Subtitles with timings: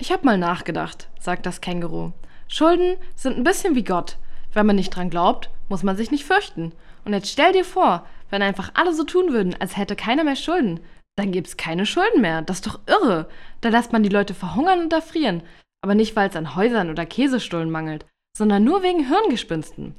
[0.00, 2.12] Ich hab mal nachgedacht, sagt das Känguru.
[2.48, 4.16] Schulden sind ein bisschen wie Gott.
[4.54, 6.72] Wenn man nicht dran glaubt, muss man sich nicht fürchten.
[7.04, 10.36] Und jetzt stell dir vor, wenn einfach alle so tun würden, als hätte keiner mehr
[10.36, 10.80] Schulden,
[11.16, 12.40] dann gibt's keine Schulden mehr.
[12.40, 13.28] Das ist doch irre.
[13.60, 15.42] Da lässt man die Leute verhungern und erfrieren.
[15.82, 19.94] Aber nicht, weil es an Häusern oder Käsestullen mangelt, sondern nur wegen Hirngespinsten.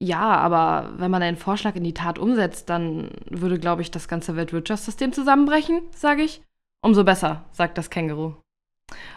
[0.00, 4.06] Ja, aber wenn man einen Vorschlag in die Tat umsetzt, dann würde, glaube ich, das
[4.06, 6.42] ganze Weltwirtschaftssystem zusammenbrechen, sage ich.
[6.80, 8.36] Umso besser, sagt das Känguru.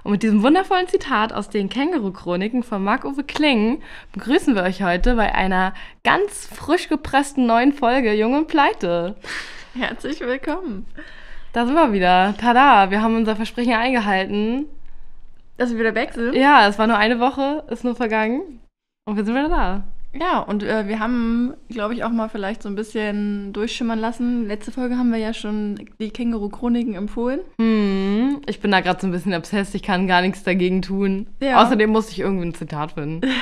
[0.04, 3.82] Und mit diesem wundervollen Zitat aus den Känguru-Chroniken von Marc-Uwe Kling
[4.14, 5.74] begrüßen wir euch heute bei einer
[6.04, 9.16] ganz frisch gepressten neuen Folge Jung und Pleite.
[9.74, 10.86] Herzlich willkommen.
[11.54, 12.34] Da sind wir wieder.
[12.40, 14.66] Tada, wir haben unser Versprechen eingehalten.
[15.58, 16.34] Dass wir wieder weg sind?
[16.34, 18.62] Ja, es war nur eine Woche, ist nur vergangen.
[19.06, 19.84] Und wir sind wieder da.
[20.14, 24.46] Ja, und äh, wir haben, glaube ich, auch mal vielleicht so ein bisschen durchschimmern lassen.
[24.48, 27.40] Letzte Folge haben wir ja schon die Känguru-Chroniken empfohlen.
[27.60, 31.28] Hm, ich bin da gerade so ein bisschen obsessed, ich kann gar nichts dagegen tun.
[31.42, 31.64] Ja.
[31.64, 33.22] Außerdem musste ich irgendwie ein Zitat finden.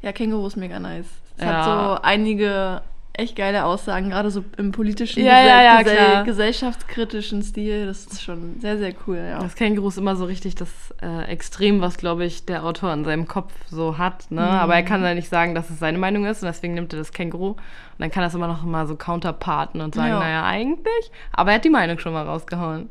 [0.00, 1.06] Ja, Känguru ist mega nice.
[1.36, 1.52] Es Ja.
[1.56, 2.82] hat so einige
[3.18, 6.24] echt geile Aussagen, gerade so im politischen, Ja, ja, ja, klar.
[6.24, 7.86] gesellschaftskritischen Stil.
[7.86, 9.40] Das ist schon sehr, sehr cool, ja.
[9.40, 10.68] Das Känguru ist immer so richtig das
[11.02, 14.30] äh, Extrem, was, glaube ich, der Autor in seinem Kopf so hat.
[14.30, 14.40] Ne?
[14.42, 16.98] Aber er kann ja nicht sagen, dass es seine Meinung ist und deswegen nimmt er
[17.00, 17.50] das Känguru.
[17.50, 17.58] Und
[17.98, 20.18] dann kann er es immer noch mal so counterparten und sagen, Ja.
[20.20, 21.10] naja, eigentlich.
[21.32, 22.88] Aber er hat die Meinung schon mal rausgehauen.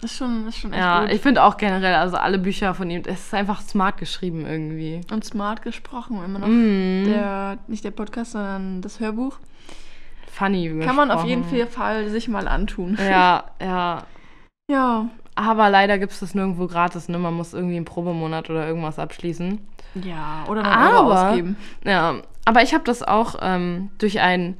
[0.00, 1.12] Das ist schon, das ist schon echt Ja, gut.
[1.12, 5.00] ich finde auch generell, also alle Bücher von ihm, es ist einfach smart geschrieben irgendwie.
[5.12, 6.46] Und smart gesprochen, immer noch.
[6.46, 7.04] Mhm.
[7.06, 9.38] Der, nicht der Podcast, sondern das Hörbuch.
[10.38, 10.80] Funny.
[10.84, 12.96] Kann man auf jeden Fall sich mal antun.
[12.98, 14.06] Ja, ja.
[14.70, 15.08] Ja.
[15.34, 17.16] Aber leider gibt es das nirgendwo gratis, ne?
[17.16, 19.58] Man muss irgendwie einen Probemonat oder irgendwas abschließen.
[19.94, 21.56] Ja, oder noch Aber, ausgeben.
[21.84, 24.58] ja, aber ich habe das auch ähm, durch ein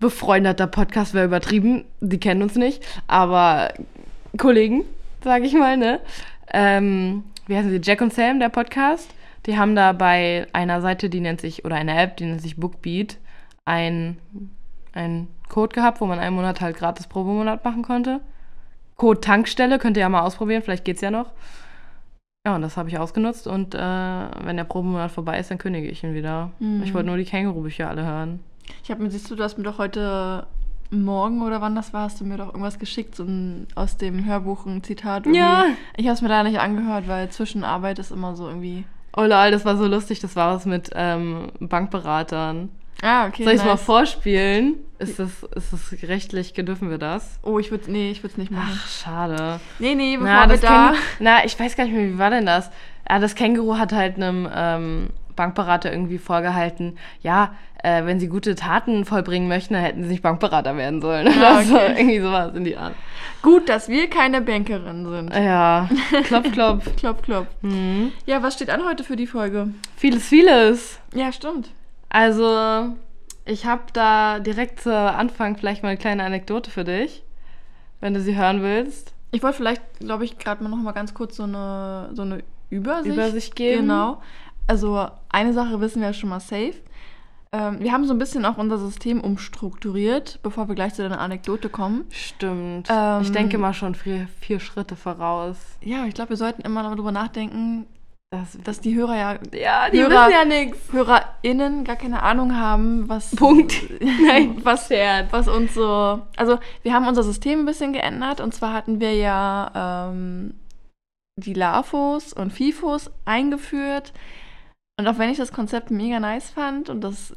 [0.00, 3.72] befreundeter Podcast, wäre übertrieben, die kennen uns nicht, aber
[4.36, 4.84] Kollegen,
[5.22, 6.00] sage ich mal, ne?
[6.52, 7.80] Ähm, wie heißen sie?
[7.82, 9.08] Jack und Sam, der Podcast.
[9.46, 12.56] Die haben da bei einer Seite, die nennt sich, oder einer App, die nennt sich
[12.56, 13.18] Bookbeat,
[13.64, 14.18] ein,
[14.96, 18.20] ein Code gehabt, wo man einen Monat halt gratis Probemonat machen konnte.
[18.96, 21.32] Code Tankstelle, könnt ihr ja mal ausprobieren, vielleicht geht's ja noch.
[22.46, 25.88] Ja, und das habe ich ausgenutzt und äh, wenn der Probemonat vorbei ist, dann kündige
[25.88, 26.50] ich ihn wieder.
[26.60, 26.82] Mhm.
[26.82, 28.40] Ich wollte nur die Känguru-Bücher alle hören.
[28.82, 30.46] Ich habe mir, siehst du, du hast mir doch heute
[30.90, 34.24] Morgen oder wann das war, hast du mir doch irgendwas geschickt, so ein, aus dem
[34.24, 35.26] Hörbuch ein Zitat.
[35.26, 35.40] irgendwie.
[35.40, 35.66] Ja.
[35.96, 38.84] Ich habe es mir da nicht angehört, weil zwischen Arbeit ist immer so irgendwie.
[39.16, 42.68] Oh lol, das war so lustig, das war was mit ähm, Bankberatern.
[43.02, 43.44] Ah, okay.
[43.44, 43.82] Soll ich es mal nice.
[43.82, 44.74] vorspielen?
[44.98, 47.38] Ist das, ist das rechtlich, dürfen wir das?
[47.42, 48.72] Oh, ich würde nee, ich würde es nicht machen.
[48.82, 49.60] Ach, schade.
[49.78, 50.68] nee, nee, bevor Na, wir da.
[50.86, 52.70] Känguru, na, ich weiß gar nicht mehr, wie war denn das?
[53.08, 58.54] Ja, das Känguru hat halt einem ähm, Bankberater irgendwie vorgehalten, ja, äh, wenn sie gute
[58.54, 61.28] Taten vollbringen möchten, dann hätten sie nicht Bankberater werden sollen.
[61.28, 61.94] Oder Ah, so, okay.
[61.98, 62.94] irgendwie sowas in die Art.
[63.42, 65.34] Gut, dass wir keine Bankerin sind.
[65.34, 65.88] Ja,
[66.24, 66.96] klopf, klopf.
[66.96, 67.46] Klopp, klopp.
[67.60, 68.12] Mhm.
[68.24, 69.68] Ja, was steht an heute für die Folge?
[69.96, 70.98] Vieles, vieles.
[71.14, 71.68] Ja, stimmt.
[72.08, 72.96] Also,
[73.44, 77.22] ich habe da direkt zu Anfang vielleicht mal eine kleine Anekdote für dich,
[78.00, 79.14] wenn du sie hören willst.
[79.32, 82.42] Ich wollte vielleicht, glaube ich, gerade mal noch mal ganz kurz so eine, so eine
[82.70, 83.82] Übersicht, Übersicht geben.
[83.82, 84.22] Genau.
[84.66, 86.74] Also eine Sache wissen wir ja schon mal safe.
[87.52, 91.20] Ähm, wir haben so ein bisschen auch unser System umstrukturiert, bevor wir gleich zu deiner
[91.20, 92.04] Anekdote kommen.
[92.10, 92.88] Stimmt.
[92.90, 95.56] Ähm, ich denke mal schon vier, vier Schritte voraus.
[95.80, 97.86] Ja, ich glaube, wir sollten immer darüber nachdenken,
[98.32, 100.92] Das, dass die Hörer ja, ja, die Hörer- wissen ja nichts.
[100.92, 103.74] HörerInnen gar keine Ahnung haben, was, Punkt.
[104.00, 105.28] Nein, was, Scherz.
[105.32, 106.22] was uns so.
[106.36, 110.54] Also, wir haben unser System ein bisschen geändert und zwar hatten wir ja ähm,
[111.38, 114.12] die LAFOs und FIFOs eingeführt.
[114.98, 117.30] Und auch wenn ich das Konzept mega nice fand und das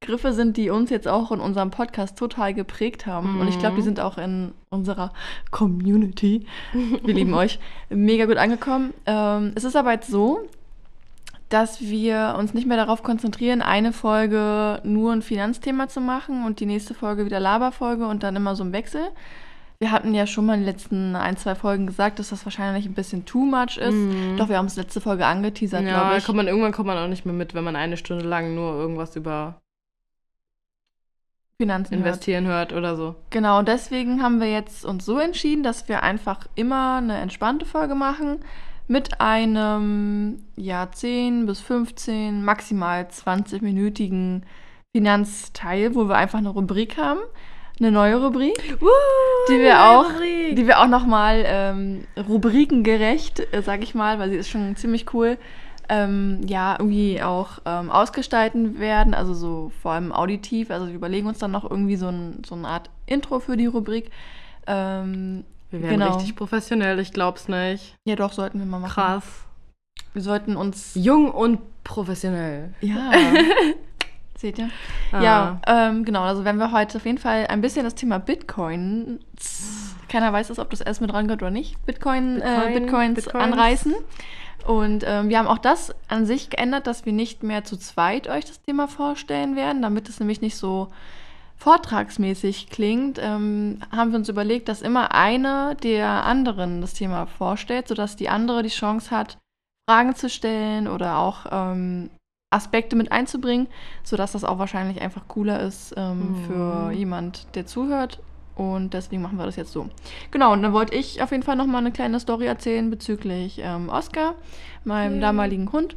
[0.00, 3.40] Begriffe sind, die uns jetzt auch in unserem Podcast total geprägt haben.
[3.40, 3.86] Und ich glaube, die Mhm.
[3.86, 5.12] sind auch in unserer
[5.50, 7.58] Community, wir lieben euch,
[7.88, 8.92] mega gut angekommen.
[9.06, 10.40] Ähm, es ist aber jetzt so,
[11.48, 16.60] dass wir uns nicht mehr darauf konzentrieren, eine Folge nur ein Finanzthema zu machen und
[16.60, 19.02] die nächste Folge wieder Laberfolge und dann immer so im Wechsel.
[19.78, 22.86] Wir hatten ja schon mal in den letzten ein, zwei Folgen gesagt, dass das wahrscheinlich
[22.86, 23.92] ein bisschen too much ist.
[23.94, 24.36] Mhm.
[24.36, 26.24] Doch wir haben es letzte Folge angeteasert, ja, glaube ich.
[26.24, 28.74] kommt man, irgendwann kommt man auch nicht mehr mit, wenn man eine Stunde lang nur
[28.74, 29.60] irgendwas über
[31.58, 32.06] Finanzen hört.
[32.06, 33.14] investieren hört oder so.
[33.30, 37.64] Genau, und deswegen haben wir jetzt uns so entschieden, dass wir einfach immer eine entspannte
[37.64, 38.40] Folge machen
[38.88, 44.42] mit einem ja 10 bis 15, maximal 20-minütigen
[44.94, 47.20] Finanzteil, wo wir einfach eine Rubrik haben,
[47.78, 48.76] eine neue Rubrik,
[49.48, 50.10] die wir auch,
[50.52, 55.12] die wir auch nochmal ähm, rubrikengerecht, äh, sag ich mal, weil sie ist schon ziemlich
[55.12, 55.36] cool,
[55.88, 60.70] ähm, ja, irgendwie auch ähm, ausgestalten werden, also so vor allem auditiv.
[60.70, 63.66] Also wir überlegen uns dann noch irgendwie so, ein, so eine Art Intro für die
[63.66, 64.10] Rubrik.
[64.66, 66.14] Ähm, Wir werden Genau.
[66.14, 67.94] richtig professionell, ich glaub's nicht.
[68.04, 68.94] Ja, doch, sollten wir mal machen.
[68.94, 69.24] Krass.
[70.12, 70.92] Wir sollten uns.
[70.94, 72.74] Jung und professionell.
[72.80, 73.12] Ja.
[74.38, 74.68] Seht ihr?
[75.12, 75.22] Ah.
[75.22, 76.22] Ja, ähm, genau.
[76.22, 79.20] Also, wenn wir heute auf jeden Fall ein bisschen das Thema Bitcoin.
[80.08, 81.84] Keiner weiß es, ob das erst mit rangehört oder nicht.
[81.86, 83.44] Bitcoin, Bitcoin, äh, Bitcoins, Bitcoins.
[83.44, 83.94] anreißen.
[84.66, 88.28] Und ähm, wir haben auch das an sich geändert, dass wir nicht mehr zu zweit
[88.28, 90.88] euch das Thema vorstellen werden, damit es nämlich nicht so
[91.56, 97.88] vortragsmäßig klingt, ähm, haben wir uns überlegt, dass immer eine der anderen das Thema vorstellt,
[97.88, 99.38] sodass die andere die Chance hat,
[99.88, 102.10] Fragen zu stellen oder auch ähm,
[102.52, 103.68] Aspekte mit einzubringen,
[104.02, 106.44] sodass das auch wahrscheinlich einfach cooler ist ähm, Mhm.
[106.46, 108.20] für jemand, der zuhört.
[108.56, 109.90] Und deswegen machen wir das jetzt so.
[110.30, 113.90] Genau, und dann wollte ich auf jeden Fall nochmal eine kleine Story erzählen bezüglich ähm,
[113.90, 114.34] Oscar,
[114.84, 115.20] meinem Yay.
[115.20, 115.94] damaligen Hund.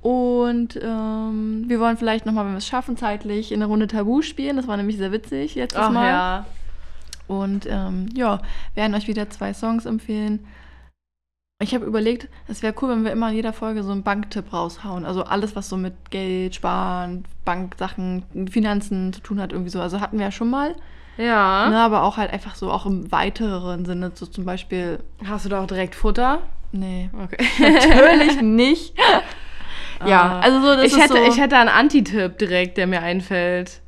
[0.00, 4.22] Und ähm, wir wollen vielleicht nochmal, wenn wir es schaffen, zeitlich in eine Runde Tabu
[4.22, 4.56] spielen.
[4.56, 6.08] Das war nämlich sehr witzig letztes Ach Mal.
[6.08, 6.46] ja.
[7.26, 8.40] Und ähm, ja,
[8.74, 10.46] werden euch wieder zwei Songs empfehlen.
[11.60, 14.52] Ich habe überlegt, es wäre cool, wenn wir immer in jeder Folge so einen Banktipp
[14.52, 15.04] raushauen.
[15.04, 19.80] Also alles, was so mit Geld, Sparen, Banksachen, Finanzen zu tun hat, irgendwie so.
[19.80, 20.74] Also hatten wir ja schon mal.
[21.18, 21.68] Ja.
[21.68, 24.12] Ne, aber auch halt einfach so auch im weiteren Sinne.
[24.14, 26.38] So zum Beispiel, Hast du da auch direkt Futter?
[26.72, 27.36] nee, Okay.
[27.58, 28.94] natürlich nicht.
[30.06, 30.40] ja, Ah.
[30.40, 31.22] also so, das ich, ist hätte, so.
[31.24, 33.80] ich hätte einen Anti-Tipp direkt, der mir einfällt.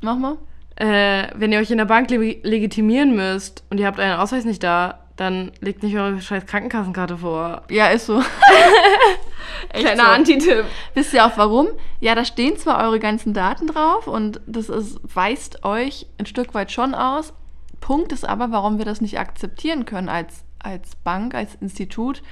[0.00, 0.36] Mach mal.
[0.76, 4.44] Äh, wenn ihr euch in der Bank leg legitimieren müsst und ihr habt euren Ausweis
[4.46, 7.62] nicht da, dann legt nicht eure scheiß Krankenkassenkarte vor.
[7.68, 8.22] Ja, ist so.
[9.70, 10.08] Echt Kleiner so.
[10.10, 10.64] Anti-Tipp.
[10.94, 11.68] Wisst ihr auch warum?
[12.00, 16.54] Ja, da stehen zwar eure ganzen Daten drauf und das ist, weist euch ein Stück
[16.54, 17.32] weit schon aus.
[17.80, 22.22] Punkt ist aber, warum wir das nicht akzeptieren können als, als Bank, als Institut.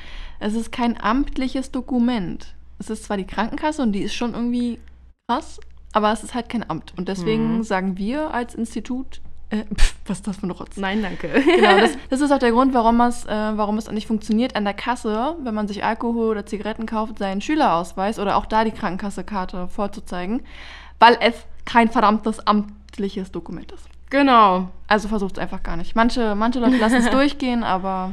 [0.40, 2.55] Es ist kein amtliches Dokument.
[2.78, 4.78] Es ist zwar die Krankenkasse und die ist schon irgendwie
[5.28, 5.58] krass,
[5.93, 6.93] aber es ist halt kein Amt.
[6.96, 7.62] Und deswegen Mhm.
[7.62, 9.64] sagen wir als Institut, äh,
[10.06, 10.76] was ist das für ein Rotz?
[10.76, 11.28] Nein, danke.
[11.28, 14.64] Genau, das, das ist auch der Grund, warum es, äh, warum es nicht funktioniert, an
[14.64, 18.70] der Kasse, wenn man sich Alkohol oder Zigaretten kauft, seinen Schülerausweis oder auch da die
[18.70, 20.42] Krankenkassekarte vorzuzeigen,
[20.98, 21.34] weil es
[21.64, 23.84] kein verdammtes amtliches Dokument ist.
[24.10, 24.68] genau.
[24.86, 25.94] Also versucht es einfach gar nicht.
[25.96, 28.12] Manche, manche Leute lassen es durchgehen, aber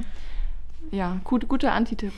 [0.91, 2.13] ja, gut, guter Antitipp.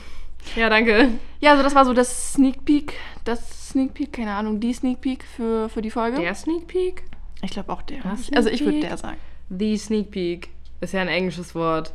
[0.56, 1.10] Ja, danke.
[1.40, 2.94] Ja, also das war so das Sneak Peek,
[3.24, 6.20] das Sneak Peek, keine Ahnung, die Sneak Peek für, für die Folge.
[6.20, 7.04] Der Sneak Peek?
[7.42, 8.00] Ich glaube auch der.
[8.16, 9.18] Sneak Also ich würde der sagen.
[9.50, 10.48] The Sneak Peek
[10.80, 11.94] ist ja ein englisches Wort.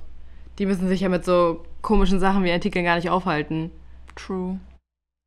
[0.59, 3.71] Die müssen sich ja mit so komischen Sachen wie Artikeln gar nicht aufhalten.
[4.15, 4.59] True.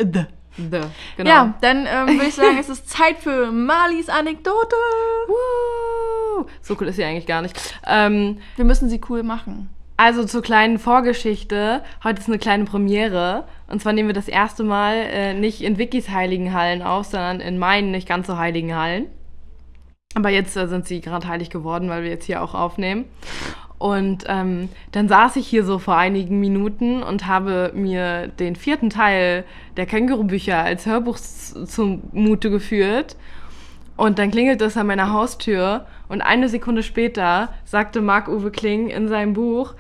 [0.01, 0.27] The.
[0.57, 0.81] The.
[1.19, 1.31] Genau.
[1.31, 4.75] Ja, dann ähm, würde ich sagen, es ist Zeit für Marlies Anekdote.
[5.29, 6.47] Woo.
[6.63, 7.59] So cool ist sie eigentlich gar nicht.
[7.87, 9.69] Ähm, Wir müssen sie cool machen.
[9.99, 11.83] also zur kleinen Vorgeschichte.
[12.05, 13.45] Heute ist eine kleine Premiere.
[13.69, 17.41] Und zwar nehmen wir das erste Mal äh, nicht in Wikis heiligen Hallen auf, sondern
[17.41, 19.07] in meinen nicht ganz so heiligen Hallen.
[20.17, 23.05] Aber jetzt äh, sind sie gerade heilig geworden, weil wir jetzt hier auch aufnehmen.
[23.77, 28.89] Und ähm, dann saß ich hier so vor einigen Minuten und habe mir den vierten
[28.89, 29.45] Teil
[29.77, 33.17] der Kängurubücher als Hörbuch zumute geführt.
[33.99, 39.09] Und dann klingelt es an meiner Haustür und eine Sekunde später sagte Marc-Uwe Kling in
[39.09, 39.75] seinem Buch,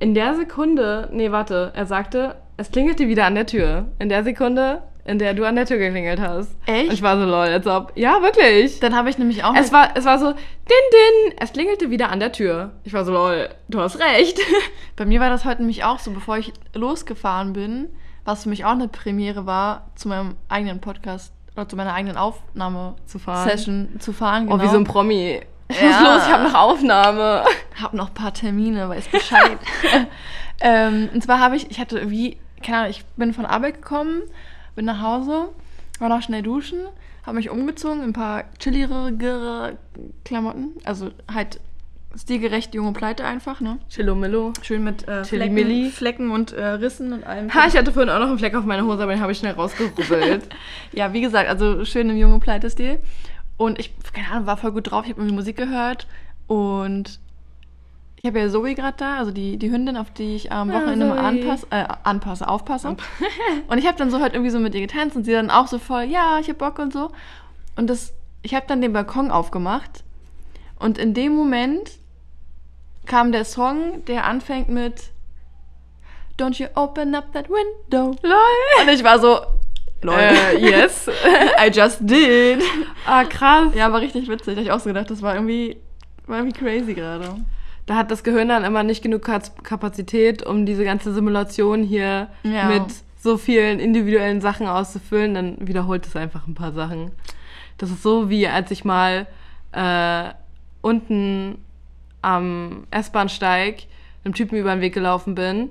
[0.00, 3.86] in der Sekunde, nee, warte, er sagte, es klingelte wieder an der Tür.
[4.00, 6.56] In der Sekunde, in der du an der Tür geklingelt hast.
[6.66, 6.88] Echt?
[6.88, 8.80] Und ich war so lol, als ob, ja, wirklich.
[8.80, 9.54] Dann habe ich nämlich auch.
[9.54, 10.36] Es war, es war so, din,
[10.68, 12.72] din, es klingelte wieder an der Tür.
[12.84, 14.38] Ich war so, lol, du hast recht.
[14.96, 17.88] bei mir war das heute nämlich auch so, bevor ich losgefahren bin,
[18.24, 22.16] was für mich auch eine Premiere war, zu meinem eigenen Podcast oder zu meiner eigenen
[22.16, 24.00] Aufnahmesession Zu fahren.
[24.00, 24.46] zu fahren.
[24.46, 24.56] Genau.
[24.56, 25.40] Oh, wie so ein Promi.
[25.68, 25.86] Ich Ja.
[25.88, 27.44] muss los, ich habe noch Aufnahme.
[27.80, 29.58] Hab noch ein paar Termine, weiß Bescheid.
[30.60, 34.22] ähm, und zwar habe ich, ich hatte irgendwie, keine Ahnung, ich bin von Arbeit gekommen,
[34.80, 35.48] bin nach Hause,
[35.98, 36.78] war noch schnell duschen,
[37.26, 39.76] habe mich umgezogen in ein paar chilligere
[40.24, 40.70] Klamotten.
[40.84, 41.60] Also halt
[42.16, 43.78] stilgerecht junge Pleite einfach, ne?
[43.90, 44.54] Chillomillo.
[44.62, 45.22] Schön mit äh.
[45.24, 47.52] Flecken, Flecken und äh, Rissen und allem.
[47.52, 49.38] Ha, ich hatte vorhin auch noch einen Fleck auf meiner Hose, aber den habe ich
[49.38, 50.48] schnell rausgerubbelt.
[50.92, 53.00] Ja, wie gesagt, also schön im junge Pleite-Stil.
[53.58, 55.04] Und ich, keine Ahnung, war voll gut drauf.
[55.04, 56.06] Ich habe irgendwie Musik gehört
[56.46, 57.20] und
[58.22, 60.76] ich habe ja Zoe gerade da, also die, die Hündin, auf die ich am Ja,
[60.76, 62.88] Wochenende mal anpasse, äh, anpasse, aufpasse.
[63.68, 65.68] und ich habe dann so halt irgendwie so mit ihr getanzt und sie dann auch
[65.68, 67.10] so voll, ja, ich habe Bock und so.
[67.76, 68.12] Und das,
[68.42, 70.04] ich habe dann den Balkon aufgemacht
[70.78, 71.92] und in dem Moment
[73.06, 75.12] kam der Song, der anfängt mit
[76.38, 78.14] Don't you open up that window.
[78.22, 78.82] lol.
[78.82, 79.40] Und ich war so,
[80.02, 80.14] lol.
[80.18, 81.08] Äh, yes.
[81.58, 82.62] I just did.
[83.06, 83.74] ah, krass.
[83.74, 84.56] Ja, war richtig witzig.
[84.56, 85.78] Da hab ich auch so gedacht, das war irgendwie,
[86.26, 87.36] war irgendwie crazy gerade.
[87.86, 89.22] Da hat das Gehirn dann immer nicht genug
[89.62, 92.66] Kapazität, um diese ganze Simulation hier Ja.
[92.68, 92.84] mit
[93.18, 95.34] so vielen individuellen Sachen auszufüllen.
[95.34, 97.10] Dann wiederholt es einfach ein paar Sachen.
[97.78, 99.26] Das ist so wie als ich mal
[99.72, 100.24] äh,
[100.82, 101.58] unten
[102.22, 103.84] am S-Bahnsteig
[104.24, 105.70] einem Typen über den Weg gelaufen bin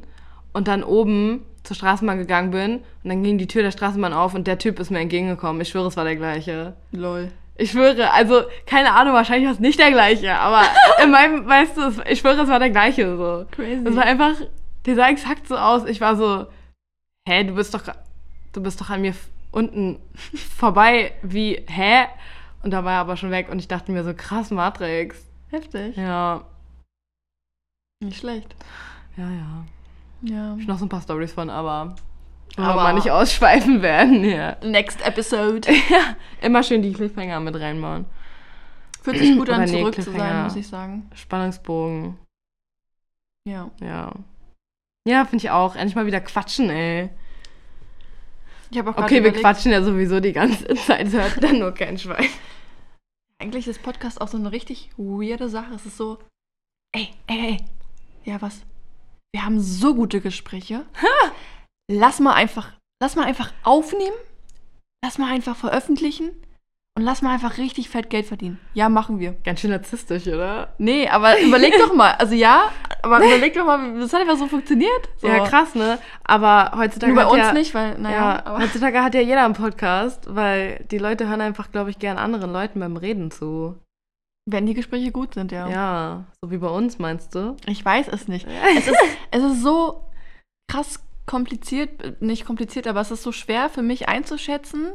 [0.54, 4.34] und dann oben zur Straßenbahn gegangen bin und dann ging die Tür der Straßenbahn auf
[4.34, 5.62] und der Typ ist mir entgegengekommen.
[5.62, 6.74] Ich schwöre, es war der gleiche.
[6.92, 7.32] Lol.
[7.60, 10.63] Ich schwöre, also keine Ahnung, wahrscheinlich war es nicht der gleiche, aber
[11.04, 13.46] in meinem, weißt du, ich schwöre, es war der gleiche so.
[13.51, 13.86] Crazy.
[13.86, 14.34] Es war einfach,
[14.86, 15.86] der sah exakt so aus.
[15.86, 16.48] Ich war so,
[17.28, 17.84] hä, du bist doch,
[18.54, 19.13] du bist doch an mir
[19.51, 20.00] unten
[20.58, 22.06] vorbei, wie, hä?
[22.63, 25.25] Und da war er aber schon weg und ich dachte mir so, krass, Matrix.
[25.50, 25.98] Heftig.
[25.98, 26.44] Ja,
[28.01, 28.56] Nicht schlecht.
[29.18, 29.66] ja, ja.
[30.22, 30.56] Ja.
[30.60, 31.96] Ich noch so ein paar Stories von, aber,
[32.62, 34.58] aber mal nicht ausschweifen werden hier.
[34.63, 35.70] Next episode.
[35.89, 38.06] Ja, immer schön die Cliffhanger mit reinbauen.
[39.01, 41.10] Fühlt sich gut an, nee, zurück zu sein, muss ich sagen.
[41.16, 42.18] Spannungsbogen,
[43.46, 43.72] Ja.
[43.82, 44.12] ja.
[45.08, 45.75] Ja, finde ich auch.
[45.75, 47.10] Endlich mal wieder quatschen, ey.
[48.70, 51.74] Ich habe auch Okay, wir überlegt, quatschen ja sowieso die ganze Zeit, hört dann nur
[51.74, 52.28] kein Schwein.
[53.39, 55.74] Eigentlich ist Podcast auch so eine richtig weirde Sache.
[55.74, 56.20] Es ist so,
[56.92, 57.58] ey, ey, ey.
[58.25, 58.62] Ja, was?
[59.34, 60.86] Wir haben so gute Gespräche.
[61.91, 64.15] Lass mal einfach, lass mal einfach aufnehmen.
[65.03, 66.29] Lass mal einfach veröffentlichen.
[66.96, 68.60] Und lass mal einfach richtig fett Geld verdienen.
[68.74, 69.31] Ja, machen wir.
[69.43, 70.74] Ganz schön narzisstisch, oder?
[70.77, 72.12] Nee, aber überleg doch mal.
[72.12, 75.10] Also ja, aber überleg doch mal, das hat einfach so funktioniert.
[75.17, 75.27] So.
[75.27, 75.98] Ja, krass, ne?
[76.25, 79.46] Aber heutzutage Nur bei hat uns ja, nicht, weil, naja, Ja, heutzutage hat ja jeder
[79.46, 83.77] einen Podcast, weil die Leute hören einfach, glaube ich, gern anderen Leuten beim Reden zu.
[84.46, 85.69] Wenn die Gespräche gut sind, ja.
[85.69, 87.55] Ja, so wie bei uns, meinst du?
[87.65, 88.48] Ich weiß es nicht.
[88.77, 89.00] Es ist,
[89.31, 90.03] es ist so
[90.69, 91.00] krass
[91.30, 94.88] kompliziert, nicht kompliziert, aber es ist so schwer für mich einzuschätzen,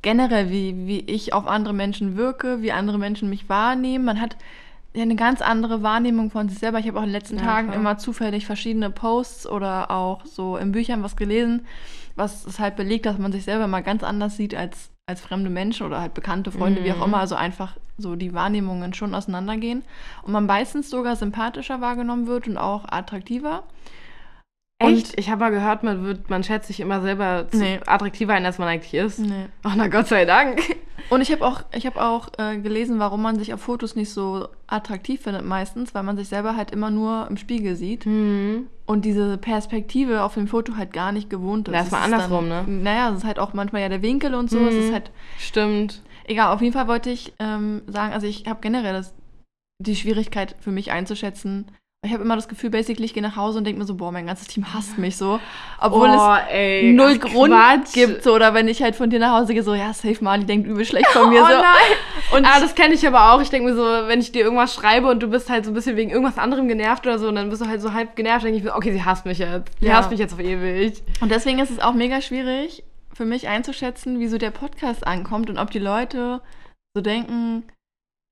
[0.00, 4.06] generell, wie, wie ich auf andere Menschen wirke, wie andere Menschen mich wahrnehmen.
[4.06, 4.36] Man hat
[4.94, 6.78] ja eine ganz andere Wahrnehmung von sich selber.
[6.78, 7.78] Ich habe auch in den letzten Ja, Tagen klar.
[7.80, 11.66] immer zufällig verschiedene Posts oder auch so in Büchern was gelesen,
[12.16, 15.50] was es halt belegt, dass man sich selber mal ganz anders sieht als, als fremde
[15.50, 17.02] Menschen oder halt bekannte Freunde, wie auch Mhm.
[17.12, 17.18] immer.
[17.18, 19.82] Also einfach so die Wahrnehmungen schon auseinandergehen.
[20.22, 23.64] Und man meistens sogar sympathischer wahrgenommen wird und auch attraktiver.
[24.80, 25.18] Echt?
[25.18, 27.80] Ich habe mal gehört, man, wird, man schätzt sich immer selber Nee.
[27.86, 29.18] attraktiver ein, als man eigentlich ist.
[29.18, 29.46] Nee.
[29.64, 30.60] Oh, na Gott sei Dank.
[31.10, 34.10] Und ich habe auch, ich hab auch äh, gelesen, warum man sich auf Fotos nicht
[34.10, 38.66] so attraktiv findet meistens, weil man sich selber halt immer nur im Spiegel sieht Hm.
[38.86, 41.74] und diese Perspektive auf dem Foto halt gar nicht gewohnt ist.
[41.74, 42.82] Ja, ist mal Es andersrum, dann, ne?
[42.82, 44.58] Naja, es ist halt auch manchmal ja der Winkel und so.
[44.66, 44.80] Es Mhm.
[44.80, 46.02] ist halt, Stimmt.
[46.26, 49.14] egal, auf jeden Fall wollte ich ähm, sagen, also ich habe generell das,
[49.80, 51.66] die Schwierigkeit für mich einzuschätzen.
[52.06, 54.12] Ich habe immer das Gefühl, basically, ich gehe nach Hause und denke mir so, boah,
[54.12, 55.40] mein ganzes Team hasst mich so.
[55.80, 57.92] Obwohl oh, es ey, null ach, Grund Quatsch.
[57.92, 58.22] gibt.
[58.22, 60.68] So, oder wenn ich halt von dir nach Hause gehe, so, ja, safe Mali denkt
[60.68, 61.42] übel schlecht von mir.
[61.42, 61.54] oh so.
[61.54, 62.36] nein.
[62.36, 63.40] Und ah, das kenne ich aber auch.
[63.42, 65.74] Ich denke mir so, wenn ich dir irgendwas schreibe und du bist halt so ein
[65.74, 68.44] bisschen wegen irgendwas anderem genervt oder so, und dann bist du halt so halb genervt,
[68.44, 69.72] denke ich mir, okay, sie hasst mich jetzt.
[69.80, 69.94] Sie Ja.
[69.96, 71.02] hasst mich jetzt auf ewig.
[71.20, 75.50] Und deswegen ist es auch mega schwierig für mich einzuschätzen, wie so der Podcast ankommt
[75.50, 76.42] und ob die Leute
[76.94, 77.64] so denken.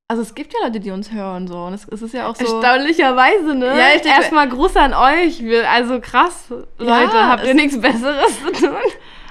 [0.08, 2.36] Also es gibt ja Leute, die uns hören so und es, es ist ja auch
[2.36, 2.44] so.
[2.44, 3.66] Erstaunlicherweise, ne?
[3.76, 5.40] Ja, ich denk- Erstmal Gruß an euch.
[5.42, 6.46] Wir, also krass,
[6.78, 8.76] Leute, Ja, habt ihr es- nichts Besseres zu tun?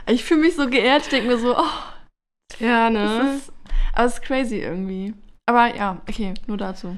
[0.07, 1.03] Ich fühle mich so geehrt.
[1.03, 1.63] Ich denke mir so, oh,
[2.59, 3.35] Ja, ne?
[3.37, 3.51] ist,
[3.93, 5.13] aber es ist crazy irgendwie.
[5.47, 6.97] Aber ja, okay, nur dazu.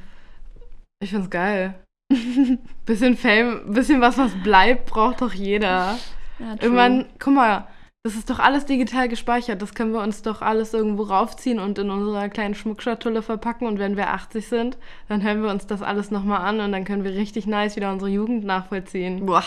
[0.99, 1.75] Ich find's geil.
[2.85, 5.97] Bisschen Fame, bisschen was, was bleibt, braucht doch jeder.
[6.39, 6.55] Ja.
[6.59, 7.67] Irgendwann, guck mal,
[8.03, 9.61] das ist doch alles digital gespeichert.
[9.61, 13.67] Das können wir uns doch alles irgendwo raufziehen und in unserer kleinen Schmuckschatulle verpacken.
[13.67, 14.77] Und wenn wir 80 sind,
[15.09, 17.91] dann hören wir uns das alles nochmal an und dann können wir richtig nice wieder
[17.91, 19.25] unsere Jugend nachvollziehen.
[19.25, 19.43] Boah.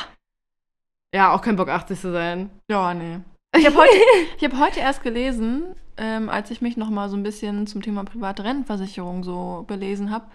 [1.14, 2.50] Ja, auch kein Bock, 80 zu sein.
[2.70, 3.20] Ja, nee.
[3.56, 3.90] Ich habe heute,
[4.38, 7.82] ich hab heute erst gelesen, ähm, als ich mich noch mal so ein bisschen zum
[7.82, 10.26] Thema private Rentenversicherung so belesen habe,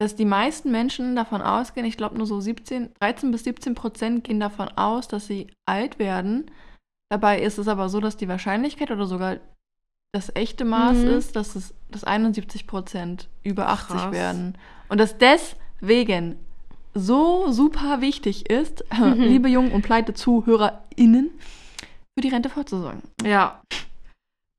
[0.00, 4.24] dass die meisten Menschen davon ausgehen, ich glaube nur so 17, 13 bis 17 Prozent
[4.24, 6.50] gehen davon aus, dass sie alt werden.
[7.10, 9.36] Dabei ist es aber so, dass die Wahrscheinlichkeit oder sogar
[10.12, 11.08] das echte Maß Mhm.
[11.10, 14.12] ist, dass es dass 71 Prozent über 80 Krass.
[14.12, 14.58] werden.
[14.88, 16.36] Und dass deswegen
[16.94, 19.20] so super wichtig ist, Mhm.
[19.20, 21.30] liebe Jung- und Pleite-ZuhörerInnen,
[22.16, 23.02] für die Rente vorzusorgen.
[23.24, 23.60] Ja.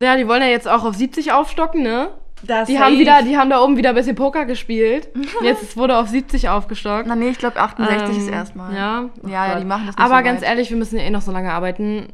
[0.03, 2.09] Ja, die wollen ja jetzt auch auf 70 aufstocken, ne?
[2.43, 5.07] Das Die haben, wieder, die haben da oben wieder ein bisschen Poker gespielt.
[5.41, 7.07] Jetzt ist- wurde auf 70 aufgestockt.
[7.07, 8.75] Na nee, ich glaube 68 ist Ähm, erstmal.
[8.75, 10.49] Ja, oh ja, ja, die machen das nicht Aber so ganz weit.
[10.49, 12.07] ehrlich, wir müssen ja eh noch so lange arbeiten.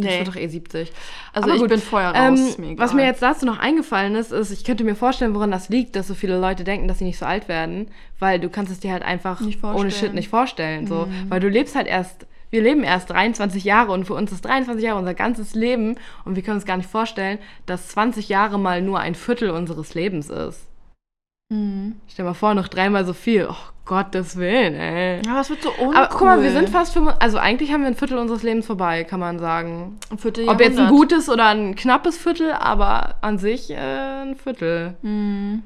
[0.00, 0.18] Das Nee.
[0.18, 0.92] wird doch eh 70.
[1.32, 1.70] Also Aber ich gut.
[1.70, 2.56] bin vorher raus.
[2.56, 5.50] Ähm, mir was mir jetzt dazu noch eingefallen ist, ist, ich könnte mir vorstellen, woran
[5.50, 7.88] das liegt, dass so viele Leute denken, dass sie nicht so alt werden,
[8.20, 9.90] weil du kannst es dir halt einfach ohne.
[9.90, 10.86] Shit nicht vorstellen.
[10.86, 11.06] So.
[11.06, 11.28] Mhm.
[11.30, 14.84] Weil du lebst halt erst, wir leben erst 23 Jahre und für uns ist 23
[14.84, 18.80] Jahre unser ganzes Leben und wir können uns gar nicht vorstellen, dass 20 Jahre mal
[18.80, 20.64] nur ein Viertel unseres Lebens ist.
[21.50, 21.96] Mhm.
[22.06, 23.48] Stell dir mal vor, noch dreimal so viel.
[23.50, 23.56] Oh
[23.88, 25.22] Gottes Willen, ey.
[25.24, 25.96] Ja, es wird so uncool.
[25.96, 28.66] Aber guck mal, wir sind fast, 25 also eigentlich haben wir ein Viertel unseres Lebens
[28.66, 29.98] vorbei, kann man sagen.
[30.10, 34.36] Ein Viertel Ob jetzt ein gutes oder ein knappes Viertel, aber an sich äh, ein
[34.36, 34.94] Viertel.
[35.00, 35.62] Mhm.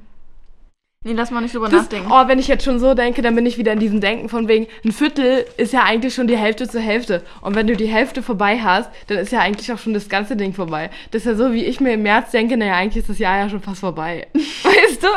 [1.05, 2.11] Nee, lass mal nicht drüber Das, nachdenken.
[2.13, 4.47] oh, wenn ich jetzt schon so denke, dann bin ich wieder in diesem Denken von
[4.47, 7.23] wegen, ein Viertel ist ja eigentlich schon die Hälfte zur Hälfte.
[7.41, 10.37] Und wenn du die Hälfte vorbei hast, dann ist ja eigentlich auch schon das ganze
[10.37, 10.91] Ding vorbei.
[11.11, 13.37] Das ist ja so, wie ich mir im März denke, naja, eigentlich ist das Jahr
[13.39, 14.29] ja schon fast vorbei.
[14.35, 15.09] Weißt du?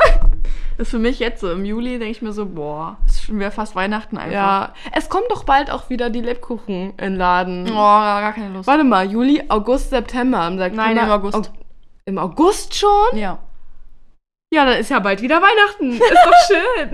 [0.77, 1.51] Das ist für mich jetzt so.
[1.51, 4.33] Im Juli denke ich mir so, boah, es ist schon wieder fast Weihnachten einfach.
[4.33, 4.73] Ja.
[4.91, 7.67] Es kommt doch bald auch wieder die Lebkuchen in den Laden.
[7.69, 8.67] Oh, gar keine Lust.
[8.67, 10.47] Warte mal, Juli, August, September.
[10.47, 11.35] Im September Nein, im August.
[11.35, 11.53] Au-
[12.05, 13.17] Im August schon?
[13.17, 13.37] Ja.
[14.55, 15.91] Ja, dann ist ja bald wieder Weihnachten.
[15.93, 16.89] Ist doch schön.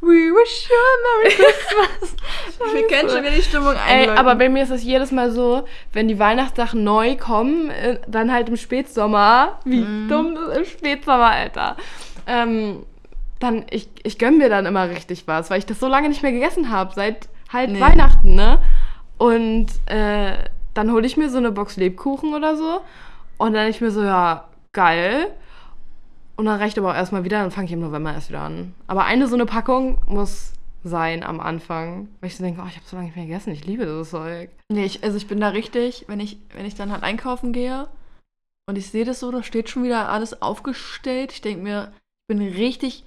[0.00, 2.16] We wish you a Merry Christmas.
[2.74, 4.18] Wir kennen schon wieder die Stimmung Ey, einläuten.
[4.18, 8.30] aber bei mir ist das jedes Mal so, wenn die Weihnachtssachen neu kommen, äh, dann
[8.32, 9.58] halt im Spätsommer.
[9.64, 10.08] Wie Mhm.
[10.08, 11.76] dumm das im Spätsommer, Alter.
[12.26, 12.84] Ähm,
[13.40, 16.22] dann, ich, ich gönn mir dann immer richtig was, weil ich das so lange nicht
[16.22, 17.80] mehr gegessen habe, seit halt Nee.
[17.80, 18.60] Weihnachten, ne?
[19.18, 20.32] Und äh,
[20.74, 22.80] dann hole ich mir so eine Box Lebkuchen oder so.
[23.38, 25.28] Und dann ich mir so, ja, geil.
[26.36, 28.74] Und dann reicht aber auch erstmal wieder, dann fange ich im November erst wieder an.
[28.86, 32.08] Aber eine so eine Packung muss sein am Anfang.
[32.20, 34.10] Weil ich so denke, oh, ich habe so lange nicht mehr gegessen, ich liebe das
[34.10, 34.50] Zeug.
[34.68, 37.88] Nee, ich, also ich bin da richtig, wenn ich, wenn ich dann halt einkaufen gehe
[38.66, 41.32] und ich sehe das so, da steht schon wieder alles aufgestellt.
[41.32, 41.92] Ich denke mir,
[42.28, 43.04] ich bin richtig,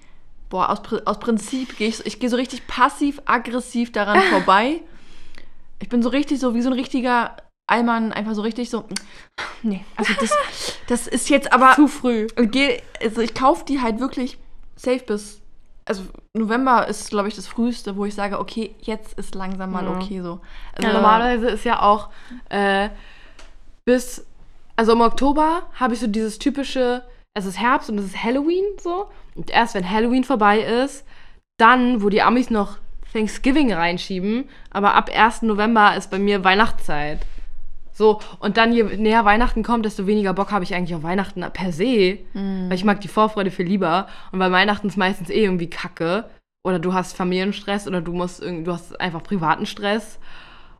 [0.49, 4.81] boah, aus, aus Prinzip gehe ich, so- ich gehe so richtig passiv-aggressiv daran vorbei.
[5.81, 7.35] Ich bin so richtig so wie so ein richtiger
[7.67, 8.85] Allmann, einfach so richtig so,
[9.61, 10.31] nee, also das,
[10.87, 12.27] das ist jetzt aber Zu früh.
[12.37, 14.37] geh, also ich kaufe die halt wirklich
[14.75, 15.41] safe bis.
[15.85, 19.85] Also November ist, glaube ich, das früheste, wo ich sage, okay, jetzt ist langsam mal
[19.85, 19.91] Ja.
[19.91, 20.39] okay so.
[20.73, 22.09] Also, Ja, normalerweise ist ja auch
[22.49, 22.89] äh,
[23.85, 24.25] bis,
[24.75, 28.65] also im Oktober habe ich so dieses typische, es ist Herbst und es ist Halloween
[28.81, 29.07] so.
[29.35, 31.05] Und erst wenn Halloween vorbei ist,
[31.57, 32.77] dann, wo die Amis noch
[33.13, 35.43] Thanksgiving reinschieben, aber ab 1.
[35.43, 37.19] November ist bei mir Weihnachtszeit.
[37.97, 41.43] So, und dann je näher Weihnachten kommt, desto weniger Bock habe ich eigentlich auf Weihnachten
[41.51, 42.19] per se.
[42.69, 44.05] Weil ich mag die Vorfreude viel lieber.
[44.31, 46.25] Und bei Weihnachten ist meistens eh irgendwie Kacke.
[46.63, 50.19] Oder du hast Familienstress oder du musst irgendwie, du hast einfach privaten Stress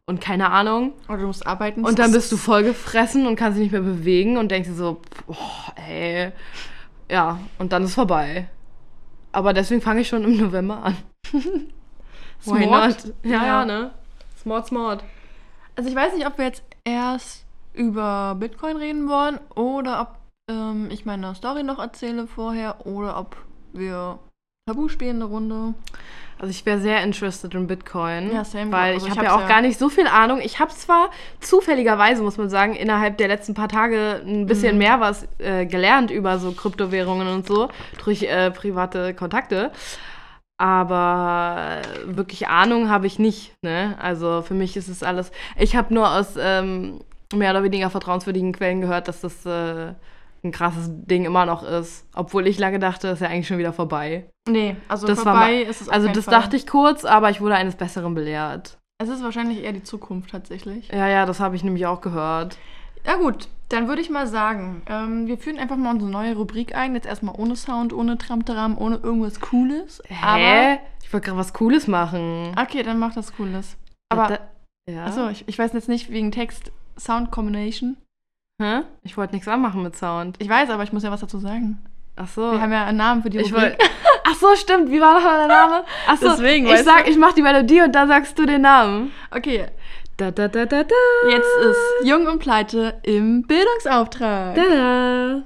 [0.05, 0.93] und keine Ahnung.
[1.09, 1.83] Oder du musst arbeiten.
[1.83, 5.01] Und dann bist du vollgefressen und kannst dich nicht mehr bewegen und denkst dir so,
[5.25, 6.31] boah, ey.
[7.09, 8.47] Ja, und dann ist vorbei.
[9.31, 10.97] Aber deswegen fange ich schon im November an.
[12.43, 13.05] Smart.
[13.23, 13.45] Ja, Ja.
[13.45, 13.91] ja, ne?
[14.39, 15.03] Smart, smart.
[15.75, 20.17] Also ich weiß nicht, ob wir jetzt erst über Bitcoin reden wollen oder ob
[20.49, 23.35] ähm, ich meine Story noch erzähle vorher oder ob
[23.73, 24.17] wir
[24.67, 25.73] Tabu spielen eine Runde.
[26.39, 28.31] Also ich wäre sehr interested in Bitcoin.
[28.31, 28.71] Ja, same.
[28.71, 30.39] Weil Also ich habe ja auch ja- gar nicht so viel Ahnung.
[30.41, 34.77] Ich habe zwar zufälligerweise, muss man sagen, innerhalb der letzten paar Tage ein bisschen Mhm.
[34.79, 37.69] mehr was äh, gelernt über so Kryptowährungen und so,
[38.03, 39.71] durch äh, private Kontakte.
[40.57, 43.53] Aber wirklich Ahnung habe ich nicht.
[43.61, 43.95] Ne?
[43.99, 45.31] Also für mich ist es alles.
[45.57, 46.99] Ich habe nur aus ähm,
[47.33, 49.93] mehr oder weniger vertrauenswürdigen Quellen gehört, dass das äh,
[50.43, 52.05] ein krasses Ding immer noch ist.
[52.15, 54.29] Obwohl ich lange dachte, das ist ja eigentlich schon wieder vorbei.
[54.49, 56.33] Nee, also Das war vorbei ist es auf Also das Fall.
[56.33, 58.77] dachte ich kurz, aber ich wurde eines Besseren belehrt.
[58.99, 60.87] Es ist wahrscheinlich eher die Zukunft tatsächlich.
[60.89, 62.57] Ja, ja, das habe ich nämlich auch gehört.
[63.07, 66.75] Ja gut, dann würde ich mal sagen, ähm, wir führen einfach mal unsere neue Rubrik
[66.75, 66.93] ein.
[66.93, 70.01] Jetzt erstmal ohne Sound, ohne Tramtaram, ohne irgendwas Cooles.
[70.07, 70.79] Hä?
[71.03, 72.51] ich wollte gerade was Cooles machen.
[72.53, 73.77] Aber, okay, dann mach das Cooles.
[74.09, 75.05] Aber, Da- ja.
[75.05, 77.95] achso, ich, ich weiß jetzt nicht wegen Text Sound Combination.
[78.61, 78.81] Hä?
[79.03, 80.35] Ich wollte nichts anmachen mit Sound.
[80.39, 81.77] Ich weiß, aber ich muss ja was dazu sagen.
[82.15, 82.51] Ach so.
[82.51, 83.61] Wir haben ja einen Namen für die ich Rubrik.
[83.77, 83.77] wollte.
[84.25, 84.89] Ach so, stimmt.
[84.91, 85.83] Wie war nochmal der Name?
[86.07, 87.11] Ach so, Deswegen, ich sag, du?
[87.11, 89.11] ich mach die Melodie und dann sagst du den Namen.
[89.31, 89.67] Okay,
[90.17, 91.29] Da da da da da.
[91.29, 94.55] jetzt ist Jung und Pleite im Bildungsauftrag.
[94.55, 95.43] Da da.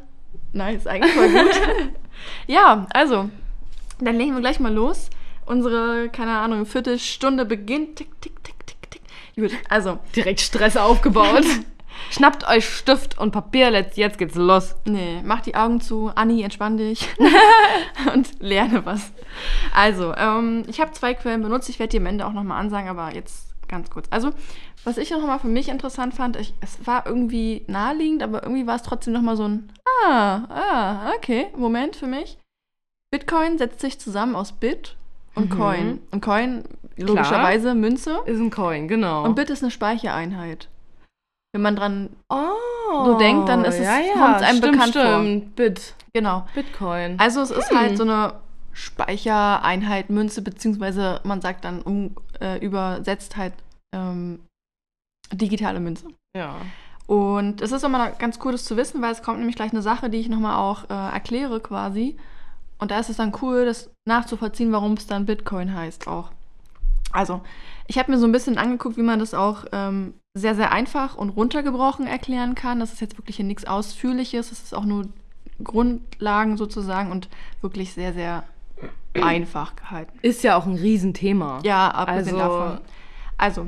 [0.54, 1.62] Nice, eigentlich voll gut.
[2.48, 3.30] ja, also,
[4.00, 5.10] dann legen wir gleich mal los.
[5.46, 7.98] Unsere, keine Ahnung, Viertelstunde beginnt.
[7.98, 9.02] Tick, tick, tick, tick, tick.
[9.36, 11.44] Gut, also, Direkt Stress aufgebaut.
[12.10, 14.76] Schnappt euch Stift und Papier, jetzt geht's los.
[14.86, 16.14] nee, mach die Augen zu.
[16.16, 17.10] Anni, entspann dich.
[18.14, 19.12] und lerne was.
[19.76, 21.68] Also, ähm, ich habe zwei Quellen benutzt.
[21.68, 24.06] Ich werde die am Ende auch nochmal ansagen, aber jetzt ganz kurz.
[24.12, 24.30] Also,
[24.84, 28.76] was ich nochmal für mich interessant fand, ich, es war irgendwie naheliegend, aber irgendwie war
[28.76, 29.72] es trotzdem nochmal so ein,
[30.06, 32.38] ah, ah, okay, Moment für mich.
[33.12, 34.96] Bitcoin setzt sich zusammen aus Bit
[35.36, 35.58] und Mhm.
[35.58, 36.00] Coin.
[36.12, 36.64] Und Coin,
[36.98, 38.20] logischerweise Münze.
[38.26, 39.24] Ist ein Coin, genau.
[39.24, 40.68] Und Bit ist eine Speichereinheit.
[41.54, 44.94] Wenn man dran, oh, so denkt, dann ist es- ja, ja, kommt's einem stimmt, bekannt
[44.94, 45.02] vor.
[45.04, 45.56] stimmt.
[45.56, 45.96] Bit.
[46.14, 46.48] genau.
[46.56, 47.20] Bitcoin.
[47.20, 47.78] Also es ist Hm.
[47.80, 48.34] halt so eine
[48.74, 53.54] Speichereinheit, Münze, beziehungsweise man sagt dann um, äh, übersetzt halt
[53.94, 54.40] ähm,
[55.32, 56.08] digitale Münze.
[56.36, 56.56] ja.
[57.08, 59.82] Und es ist immer ganz cool, das zu wissen, weil es kommt nämlich gleich eine
[59.82, 62.16] Sache, die ich nochmal auch äh, erkläre quasi.
[62.80, 66.32] Und da ist es dann cool, das nachzuvollziehen, warum es dann Bitcoin heißt auch.
[67.12, 67.42] Also,
[67.88, 71.18] ich habe mir so ein bisschen angeguckt, wie man das auch ähm, sehr, sehr einfach
[71.18, 72.80] und runtergebrochen erklären kann.
[72.80, 75.08] Das ist jetzt wirklich hier nichts Ausführliches, es ist auch nur
[75.64, 77.28] Grundlagen sozusagen und
[77.62, 78.44] wirklich sehr, sehr
[79.16, 80.18] einfach gehalten.
[80.22, 81.60] Ist ja auch ein Riesenthema.
[81.64, 82.82] Ja, abgesehen Also- davon.
[83.38, 83.68] Also,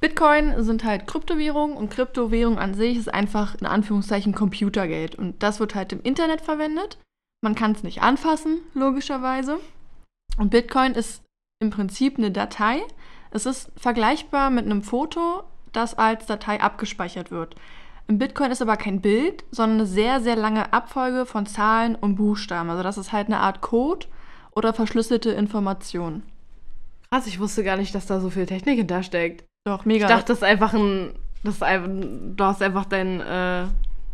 [0.00, 5.14] Bitcoin sind halt Kryptowährungen und Kryptowährung an sich ist einfach in Anführungszeichen Computergeld.
[5.14, 6.98] Und das wird halt im Internet verwendet.
[7.42, 9.58] Man kann es nicht anfassen, logischerweise.
[10.38, 11.22] Und Bitcoin ist
[11.62, 12.80] im Prinzip eine Datei.
[13.30, 17.54] Es ist vergleichbar mit einem Foto, das als Datei abgespeichert wird.
[18.08, 22.16] Im Bitcoin ist aber kein Bild, sondern eine sehr, sehr lange Abfolge von Zahlen und
[22.16, 22.70] Buchstaben.
[22.70, 24.06] Also das ist halt eine Art Code
[24.52, 26.22] oder verschlüsselte Information.
[27.10, 29.44] Krass, ich wusste gar nicht, dass da so viel Technik hintersteckt.
[29.66, 30.06] Doch, mega.
[30.06, 31.12] Ich dachte, das ist einfach ein.
[31.42, 33.20] Das ist einfach, du hast einfach dein.
[33.20, 33.64] Äh,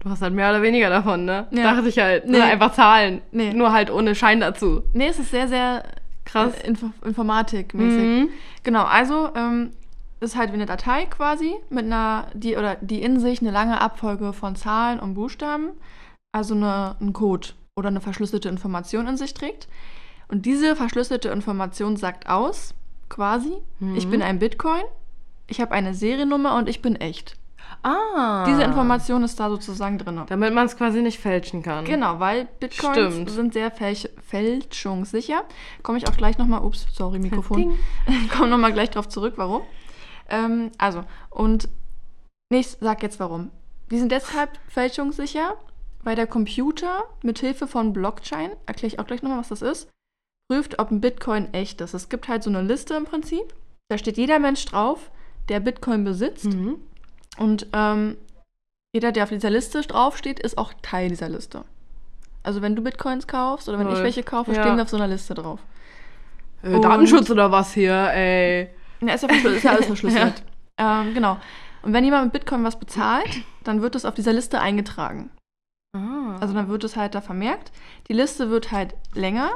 [0.00, 1.46] du hast halt mehr oder weniger davon, ne?
[1.50, 1.74] Ja.
[1.74, 2.26] Dachte ich halt.
[2.26, 2.40] Nee.
[2.40, 3.20] Einfach Zahlen.
[3.32, 3.52] Nee.
[3.52, 4.82] Nur halt ohne Schein dazu.
[4.92, 5.84] Nee, es ist sehr, sehr
[6.24, 6.54] Krass.
[6.54, 8.02] äh, Info Informatikmäßig.
[8.02, 8.28] Mhm.
[8.62, 9.70] Genau, also ähm,
[10.20, 13.80] ist halt wie eine Datei quasi mit einer, die oder die in sich eine lange
[13.80, 15.70] Abfolge von Zahlen und Buchstaben,
[16.32, 19.68] also eine, ein Code oder eine verschlüsselte Information in sich trägt.
[20.28, 22.74] Und diese verschlüsselte Information sagt aus,
[23.08, 23.54] quasi,
[23.94, 24.10] ich Mhm.
[24.10, 24.82] bin ein Bitcoin,
[25.46, 27.36] ich habe eine Seriennummer und ich bin echt.
[27.82, 28.44] Ah.
[28.46, 30.20] Diese Information ist da sozusagen drin.
[30.28, 31.84] Damit man es quasi nicht fälschen kann.
[31.84, 33.30] Genau, weil Bitcoins Stimmt.
[33.30, 35.44] sind sehr fälsch fälschungssicher.
[35.82, 37.78] Komme ich auch gleich nochmal, ups, sorry, Mikrofon.
[38.06, 39.62] Ich komme nochmal gleich drauf zurück, warum.
[40.28, 41.68] Ähm, also, und
[42.50, 43.50] ich sag jetzt warum.
[43.90, 45.54] Die sind deshalb fälschungssicher,
[46.02, 49.88] weil der Computer mit Hilfe von Blockchain, erkläre ich auch gleich nochmal, was das ist,
[50.48, 51.94] prüft, ob ein Bitcoin echt ist.
[51.94, 53.54] Es gibt halt so eine Liste im Prinzip.
[53.88, 55.10] Da steht jeder Mensch drauf,
[55.48, 56.46] der Bitcoin besitzt.
[56.46, 56.76] Mhm.
[57.38, 58.16] Und ähm,
[58.92, 61.64] jeder, der auf dieser Liste draufsteht, ist auch Teil dieser Liste.
[62.42, 64.04] Also wenn du Bitcoins kaufst oder wenn ich Lol.
[64.04, 64.62] welche kaufe, Ja.
[64.62, 65.60] stehen wir auf so einer Liste drauf.
[66.62, 68.70] Äh, Datenschutz oder was hier, ey.
[69.00, 70.42] Ja, ist ja, ist ja alles verschlüsselt.
[70.78, 71.38] ähm, genau.
[71.82, 73.28] Und wenn jemand mit Bitcoin was bezahlt,
[73.64, 75.30] dann wird es auf dieser Liste eingetragen.
[75.92, 76.36] Ah.
[76.40, 77.70] Also dann wird es halt da vermerkt.
[78.08, 79.50] Die Liste wird halt länger,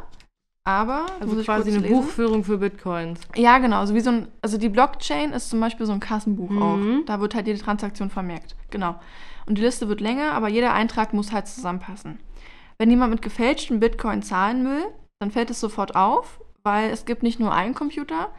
[0.65, 1.95] aber also quasi eine lesen.
[1.95, 3.21] Buchführung für Bitcoins.
[3.35, 3.79] Ja, genau.
[3.81, 6.63] Also wie so ein, also die Blockchain ist zum Beispiel so ein Kassenbuch Mhm.
[6.63, 7.07] auch.
[7.07, 8.55] Da wird halt jede Transaktion vermerkt.
[8.71, 9.01] Genau.
[9.47, 12.21] Und die Liste wird länger, aber jeder Eintrag muss halt zusammenpassen.
[12.79, 14.85] Wenn jemand mit gefälschten Bitcoin zahlen will,
[15.21, 18.31] dann fällt es sofort auf, weil es gibt nicht nur einen Computer,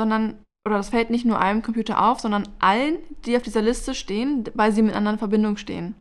[0.00, 3.94] sondern oder das fällt nicht nur einem Computer auf, sondern allen, die auf dieser Liste
[3.94, 5.94] stehen, weil sie miteinander in Verbindung stehen.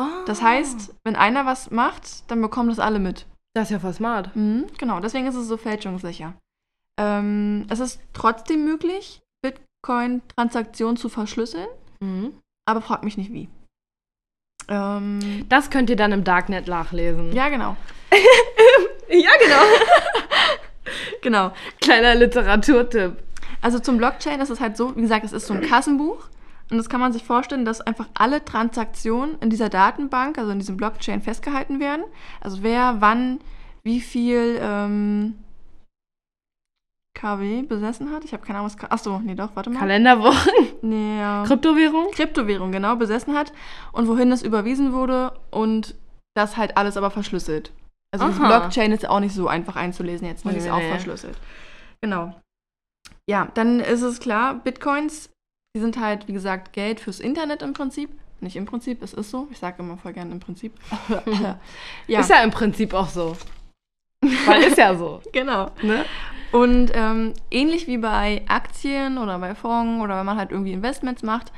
[0.00, 0.24] Ah.
[0.26, 3.26] Das heißt, wenn einer was macht, dann bekommen das alle mit.
[3.56, 4.36] Das ist ja voll smart.
[4.36, 6.34] Mhm, genau, deswegen ist es so fälschungssicher.
[6.98, 11.66] Ähm, es ist trotzdem möglich, Bitcoin-Transaktionen zu verschlüsseln,
[12.00, 12.34] Mhm.
[12.68, 13.48] aber frag mich nicht wie.
[14.68, 17.32] Ähm, Das könnt ihr dann im Darknet nachlesen.
[17.32, 17.76] ja, genau.
[19.08, 19.62] ja genau.
[21.22, 21.52] Genau.
[21.80, 23.16] Kleiner Literaturtipp.
[23.62, 26.28] Also zum Blockchain ist es halt so, wie gesagt, es ist so ein Kassenbuch.
[26.70, 30.58] Und das kann man sich vorstellen, dass einfach alle Transaktionen in dieser Datenbank, also in
[30.58, 32.04] diesem Blockchain, festgehalten werden.
[32.40, 33.38] Also wer, wann,
[33.84, 35.34] wie viel ähm,
[37.16, 38.24] KW besessen hat.
[38.24, 38.90] Ich habe keine Ahnung, was.
[38.90, 39.80] Achso, nee, doch, warte mal.
[39.80, 40.52] Kalenderwochen.
[40.82, 41.42] Nee, ja.
[41.46, 42.10] Kryptowährung.
[42.12, 43.52] Kryptowährung genau besessen hat
[43.92, 45.96] und wohin das überwiesen wurde und
[46.36, 47.72] das halt alles aber verschlüsselt.
[48.12, 48.58] Also diese Aha.
[48.58, 50.52] Blockchain ist auch nicht so einfach einzulesen jetzt, ne?
[50.52, 50.90] die ist auch Nee.
[50.90, 51.36] verschlüsselt.
[52.02, 52.38] Genau.
[53.28, 55.30] Ja, dann ist es klar, Bitcoins,
[55.76, 58.08] die sind halt, wie gesagt, Geld fürs Internet im Prinzip.
[58.40, 59.46] Nicht im Prinzip, es ist so.
[59.50, 60.72] Ich sage immer voll gerne im Prinzip.
[62.08, 63.36] ja, Ist ja im Prinzip auch so.
[64.22, 65.20] Weil ist ja so.
[65.32, 65.70] genau.
[65.82, 66.06] Ne?
[66.50, 71.22] Und ähm, ähnlich wie bei Aktien oder bei Fonds oder wenn man halt irgendwie Investments
[71.22, 71.52] macht,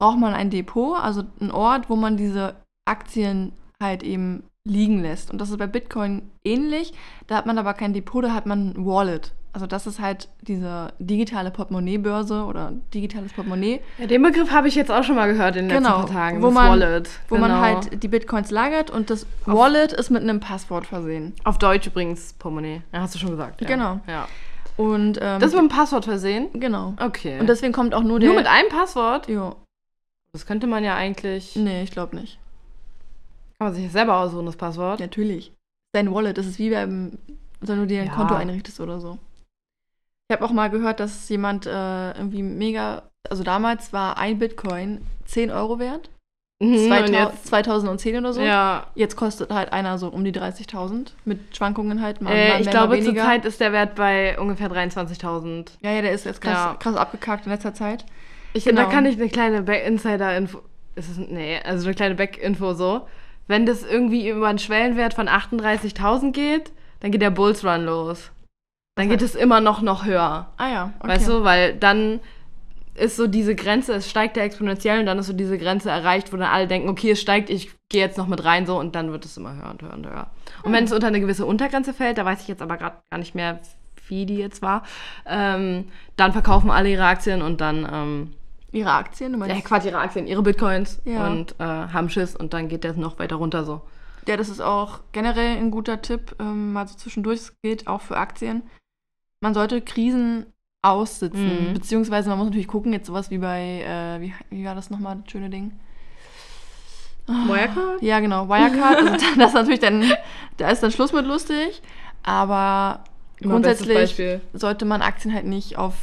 [0.00, 2.56] braucht man ein Depot, also einen Ort, wo man diese
[2.88, 5.30] Aktien halt eben liegen lässt.
[5.30, 6.92] Und das ist bei Bitcoin ähnlich.
[7.28, 9.32] Da hat man aber kein Depot, da hat man ein Wallet.
[9.52, 14.76] Also das ist halt diese digitale Portemonnaie-Börse oder digitales Portemonnaie, Ja, den Begriff habe ich
[14.76, 16.40] jetzt auch schon mal gehört in den Genau, letzten Tagen.
[16.42, 17.10] wo das man- Wallet.
[17.28, 17.48] wo genau.
[17.48, 21.34] man halt die Bitcoins lagert und das Auf- Wallet ist mit einem Passwort versehen.
[21.42, 22.82] Auf Deutsch übrigens Portemonnaie.
[22.92, 23.60] Ja, hast du schon gesagt.
[23.60, 23.66] Ja.
[23.66, 23.98] Genau.
[24.06, 24.28] Ja.
[24.76, 26.48] Und ähm, Das ist mit einem Passwort versehen?
[26.54, 26.94] genau.
[27.00, 27.40] Okay.
[27.40, 29.28] Und deswegen kommt auch nur der Nur mit einem Passwort?
[29.28, 29.56] Jo,
[30.32, 31.56] Das könnte man ja eigentlich.
[31.56, 32.38] nee, ich glaube nicht.
[33.58, 35.00] Kann man sich ja selber aussuchen, das Passwort.
[35.00, 35.52] Natürlich.
[35.92, 37.18] Dein Wallet, das ist wie beim,
[37.60, 38.14] wenn du dir ein Ja.
[38.14, 39.18] Konto einrichtest oder so.
[40.30, 45.04] Ich habe auch mal gehört, dass jemand äh, irgendwie mega, also damals war ein Bitcoin
[45.24, 46.08] 10 Euro wert.
[46.62, 48.40] Mhm, und 2000, jetzt, 2010 oder so.
[48.40, 48.86] ja.
[48.94, 52.22] Jetzt kostet halt einer so um die 30.000 mit Schwankungen halt.
[52.22, 55.70] Mal, Äh, mal ich mehr, glaube, zurzeit ist der Wert bei ungefähr 23.000.
[55.82, 56.76] Ja, ja, der ist jetzt krass, Ja.
[56.78, 58.04] krass abgekackt in letzter Zeit.
[58.52, 58.82] Ich, Genau.
[58.82, 59.64] Da kann ich eine kleine
[61.08, 63.08] es, nee, also eine kleine Back-Info so.
[63.48, 68.30] Wenn das irgendwie über einen Schwellenwert von 38.000 geht, dann geht der Bulls Run los.
[68.96, 70.52] Dann geht es immer noch, noch höher.
[70.56, 71.08] Ah ja, okay.
[71.08, 72.20] Weißt du, weil dann
[72.94, 76.32] ist so diese Grenze, es steigt ja exponentiell und dann ist so diese Grenze erreicht,
[76.32, 78.94] wo dann alle denken, okay, es steigt, ich gehe jetzt noch mit rein so und
[78.94, 80.26] dann wird es immer höher und höher und höher.
[80.64, 83.18] Und wenn es unter eine gewisse Untergrenze fällt, da weiß ich jetzt aber gerade gar
[83.18, 83.60] nicht mehr,
[84.08, 84.82] wie die jetzt war,
[85.24, 85.84] ähm,
[86.16, 88.34] dann verkaufen alle ihre Aktien und dann, ähm,
[88.72, 89.32] Ihre Aktien?
[89.32, 91.26] Du meinst, ja, Quatsch, ihre Aktien, ihre Bitcoins Ja.
[91.26, 93.80] und äh, haben Schiss und dann geht der noch weiter runter so.
[94.28, 97.38] Ja, das ist auch generell ein guter Tipp, ähm, mal so zwischendurch.
[97.40, 98.62] Es gilt auch für Aktien.
[99.42, 100.46] Man sollte Krisen
[100.82, 101.72] aussitzen, Mhm.
[101.74, 105.16] beziehungsweise man muss natürlich gucken, jetzt sowas wie bei, äh, wie, wie war das nochmal,
[105.22, 105.72] das schöne Ding?
[107.26, 108.02] Ah, Wirecard?
[108.02, 108.98] Ja, genau, Wirecard.
[109.02, 110.12] also das ist natürlich dann,
[110.58, 111.82] da ist dann Schluss mit lustig,
[112.22, 113.04] aber
[113.40, 114.20] Immer grundsätzlich
[114.52, 115.94] sollte man Aktien halt nicht auf,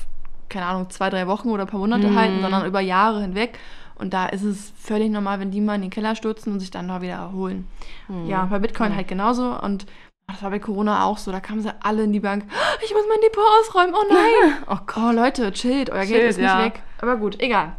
[0.50, 2.16] keine Ahnung, zwei, drei Wochen oder ein paar Monate Mhm.
[2.16, 3.60] halten, sondern über Jahre hinweg.
[3.96, 6.70] Und da ist es völlig normal, wenn die mal in den Keller stürzen und sich
[6.72, 7.68] dann mal wieder erholen.
[8.08, 8.28] Hm.
[8.28, 8.96] Ja, bei Bitcoin Mhm.
[8.96, 9.60] halt genauso.
[9.60, 9.88] Und
[10.28, 11.32] das war bei Corona auch so.
[11.32, 12.44] Da kamen sie alle in die Bank.
[12.50, 13.96] "Ah, Ich muss mein Depot ausräumen.
[13.96, 14.58] Oh nein.
[14.68, 14.98] Oh Gott.
[14.98, 15.90] oh Leute, chillt.
[15.90, 16.66] Euer Geld ist nicht ja.
[16.66, 16.82] weg.
[17.00, 17.74] Aber gut, egal.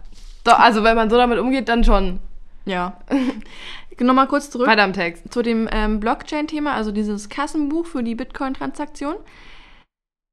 [0.47, 2.21] So, also wenn man so damit umgeht, dann schon.
[2.65, 2.97] Ja.
[4.01, 5.33] Nochmal kurz zurück Weiter im Text.
[5.33, 9.17] zu dem ähm, Blockchain-Thema, also dieses Kassenbuch für die Bitcoin-Transaktion.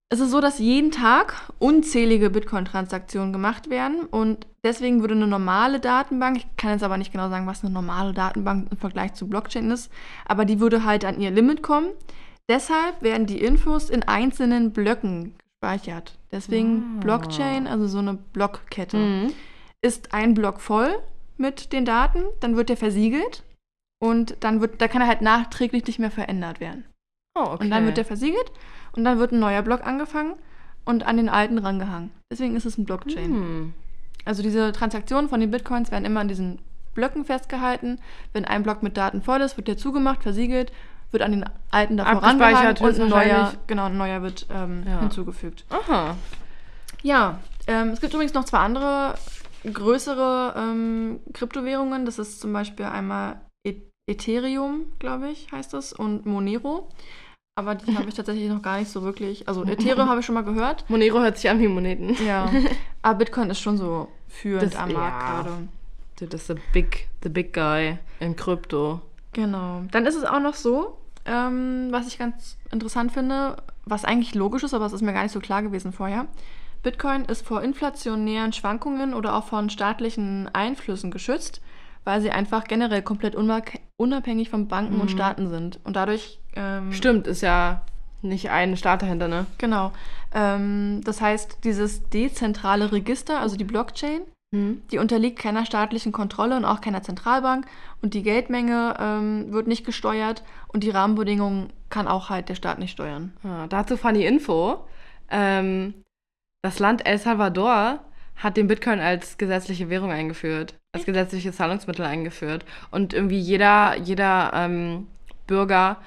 [0.09, 5.79] Es ist so, dass jeden Tag unzählige Bitcoin-Transaktionen gemacht werden und deswegen würde eine normale
[5.79, 9.27] Datenbank, ich kann jetzt aber nicht genau sagen, was eine normale Datenbank im Vergleich zu
[9.27, 9.91] Blockchain ist,
[10.25, 11.89] aber die würde halt an ihr Limit kommen.
[12.47, 16.19] Deshalb werden die Infos in einzelnen Blöcken gespeichert.
[16.31, 16.99] Deswegen Ah.
[17.01, 19.33] Blockchain, also so eine Blockkette Mhm.
[19.81, 20.95] ist ein Block voll
[21.37, 23.43] mit den Daten, dann wird der versiegelt
[23.99, 26.85] und dann wird, da kann er halt nachträglich nicht mehr verändert werden.
[27.35, 27.63] Oh, okay.
[27.65, 28.51] Und dann wird der versiegelt
[28.93, 30.33] und dann wird ein neuer Block angefangen
[30.85, 32.11] und an den alten rangehangen.
[32.31, 33.33] Deswegen ist es ein Blockchain.
[33.33, 33.73] Hm.
[34.23, 36.59] Also diese Transaktionen von den Bitcoins werden immer an diesen
[36.93, 37.99] Blöcken festgehalten.
[38.33, 40.71] Wenn ein Block mit Daten voll ist, wird der zugemacht, versiegelt,
[41.11, 45.01] wird an den alten davor rangehangen und ein neuer, genau, ein neuer wird ähm, Ja.
[45.01, 45.65] hinzugefügt.
[45.69, 46.15] Aha.
[47.03, 49.15] Ja, ähm, es gibt übrigens noch zwei andere
[49.71, 52.05] größere ähm, Kryptowährungen.
[52.05, 56.89] Das ist zum Beispiel einmal E- Ethereum, glaube ich, heißt das, und Monero.
[57.57, 59.47] Aber die habe ich tatsächlich noch gar nicht so wirklich.
[59.47, 60.83] Also Ethereum habe ich schon mal gehört.
[60.89, 62.15] Monero hört sich an wie Moneten.
[62.25, 62.51] Ja.
[63.01, 65.41] Aber Bitcoin ist schon so führend Das- am Markt ja.
[65.41, 65.67] gerade.
[66.17, 69.01] Das ist the big, the big guy in Krypto.
[69.33, 69.83] Genau.
[69.91, 74.63] Dann ist es auch noch so, ähm, was ich ganz interessant finde, was eigentlich logisch
[74.63, 76.25] ist, aber es ist mir gar nicht so klar gewesen vorher.
[76.83, 81.61] Bitcoin ist vor inflationären Schwankungen oder auch von staatlichen Einflüssen geschützt,
[82.05, 85.15] weil sie einfach generell komplett unabhäng- unabhängig von Banken und Mhm.
[85.15, 85.79] Staaten sind.
[85.83, 86.39] Und dadurch.
[86.55, 87.81] Ähm, Stimmt, ist ja
[88.21, 89.45] nicht ein Staat dahinter, ne?
[89.57, 89.91] Genau.
[90.33, 94.21] Ähm, das heißt, dieses dezentrale Register, also die Blockchain,
[94.53, 94.81] Hm.
[94.91, 97.65] die unterliegt keiner staatlichen Kontrolle und auch keiner Zentralbank
[98.01, 102.79] und die Geldmenge ähm, wird nicht gesteuert und die Rahmenbedingungen kann auch halt der Staat
[102.79, 103.33] nicht steuern.
[103.43, 104.85] Ah, dazu funny Info.
[105.29, 105.93] Ähm,
[106.63, 107.99] das Land El Salvador
[108.35, 112.65] hat den Bitcoin als gesetzliche Währung eingeführt, als gesetzliches Zahlungsmittel eingeführt.
[112.91, 115.07] Und irgendwie jeder, jeder ähm,
[115.47, 115.97] Bürger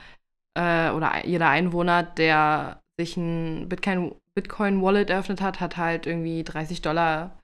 [0.55, 6.45] äh, oder jeder Einwohner, der sich ein Bitcoin, Bitcoin Wallet eröffnet hat, hat halt irgendwie
[6.45, 7.39] 30 Dollar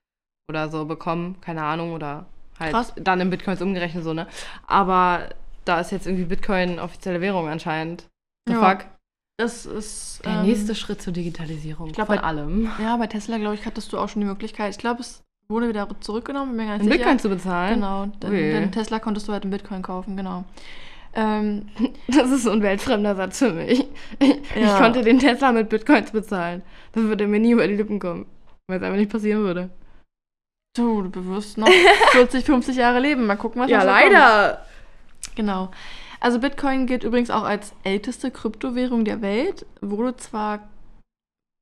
[0.51, 2.27] oder so bekommen, keine Ahnung, oder
[2.61, 2.93] halt Krass.
[2.97, 4.27] dann in Bitcoins umgerechnet so, ne?
[4.67, 5.31] Aber
[5.65, 8.07] da ist jetzt irgendwie Bitcoin offizielle Währung anscheinend.
[8.47, 8.71] The Ja.
[8.71, 8.87] fuck?
[9.37, 12.71] Das ist Der ähm, nächste Schritt zur Digitalisierung glaub, von bei- allem.
[12.81, 14.71] Ja, bei Tesla, glaube ich, hattest du auch schon die Möglichkeit.
[14.71, 16.99] Ich glaube, es wurde wieder zurückgenommen, bin mir gar nicht In sicher.
[16.99, 17.75] Bitcoin zu bezahlen?
[17.75, 18.37] Genau, denn, Ui.
[18.39, 20.45] denn Tesla konntest du halt in Bitcoin kaufen, genau.
[21.15, 21.67] Ähm,
[22.09, 23.85] Das ist so ein weltfremder Satz für mich.
[24.21, 24.79] Ich, ich Ja.
[24.79, 26.63] konnte den Tesla mit Bitcoins bezahlen.
[26.93, 28.27] Das würde mir nie über die Lippen kommen,
[28.69, 29.71] weil es einfach nicht passieren würde.
[30.77, 31.69] du, du wirst noch
[32.13, 33.27] 40, 50 Jahre leben.
[33.27, 34.59] Mal gucken, was noch so kommt.
[35.35, 35.71] Genau.
[36.25, 39.67] Also Bitcoin gilt übrigens auch als älteste Kryptowährung der Welt.
[39.83, 40.61] Wurde zwar,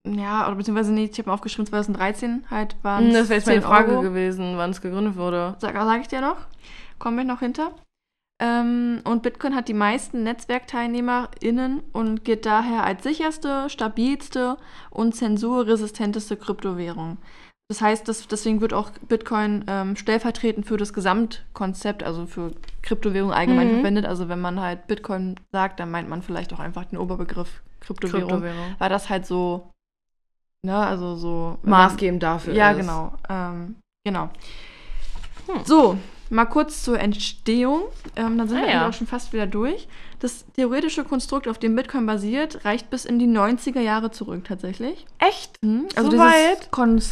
[0.07, 3.61] ja, oder beziehungsweise nicht, ich habe mir aufgeschrieben, 2013 halt waren Das wäre jetzt meine
[3.61, 4.03] 10 Frage Euro.
[4.03, 5.57] gewesen, wann es gegründet wurde.
[5.59, 6.37] Sag, sag ich dir noch.
[7.01, 7.73] Kommen wir noch hinter.
[8.41, 14.59] Ähm, und Bitcoin hat die meisten NetzwerkteilnehmerInnen und gilt daher als sicherste, stabilste
[14.91, 17.19] und zensurresistenteste Kryptowährung.
[17.73, 23.33] Das heißt, das, deswegen wird auch Bitcoin ähm, stellvertretend für das Gesamtkonzept, also für Kryptowährung
[23.33, 23.75] allgemein Mhm.
[23.77, 24.05] verwendet.
[24.05, 28.29] Also wenn man halt Bitcoin sagt, dann meint man vielleicht auch einfach den Oberbegriff Kryptowährung,
[28.29, 28.75] Kryptowährung.
[28.79, 29.71] weil das halt so,
[30.63, 32.77] ne, also so Maßgebend dafür ja, ist.
[32.81, 33.15] genau.
[33.31, 34.29] Ähm, genau.
[35.47, 35.65] Hm.
[35.65, 35.97] So,
[36.29, 37.85] mal kurz zur Entstehung.
[38.17, 38.89] Ähm, dann sind Ah, wir ja.
[38.91, 39.89] auch schon fast wieder durch.
[40.23, 45.05] Das theoretische Konstrukt, auf dem Bitcoin basiert, reicht bis in die 90er Jahre zurück tatsächlich.
[45.19, 45.61] Echt?
[45.65, 45.89] Mhm.
[45.97, 46.69] So dieses weit?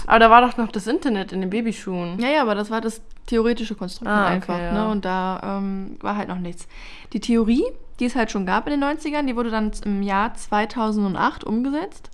[0.06, 2.20] Aber da war doch noch das Internet in den Babyschuhen.
[2.20, 4.58] ja, ja, aber das war das theoretische Konstrukt Ah, okay, einfach.
[4.60, 4.72] ja.
[4.72, 4.88] Ne?
[4.92, 6.68] Und da ähm, war halt noch nichts.
[7.12, 7.64] Die Theorie,
[7.98, 12.10] die es halt schon gab in den 90ern, die wurde dann im Jahr 2008 umgesetzt.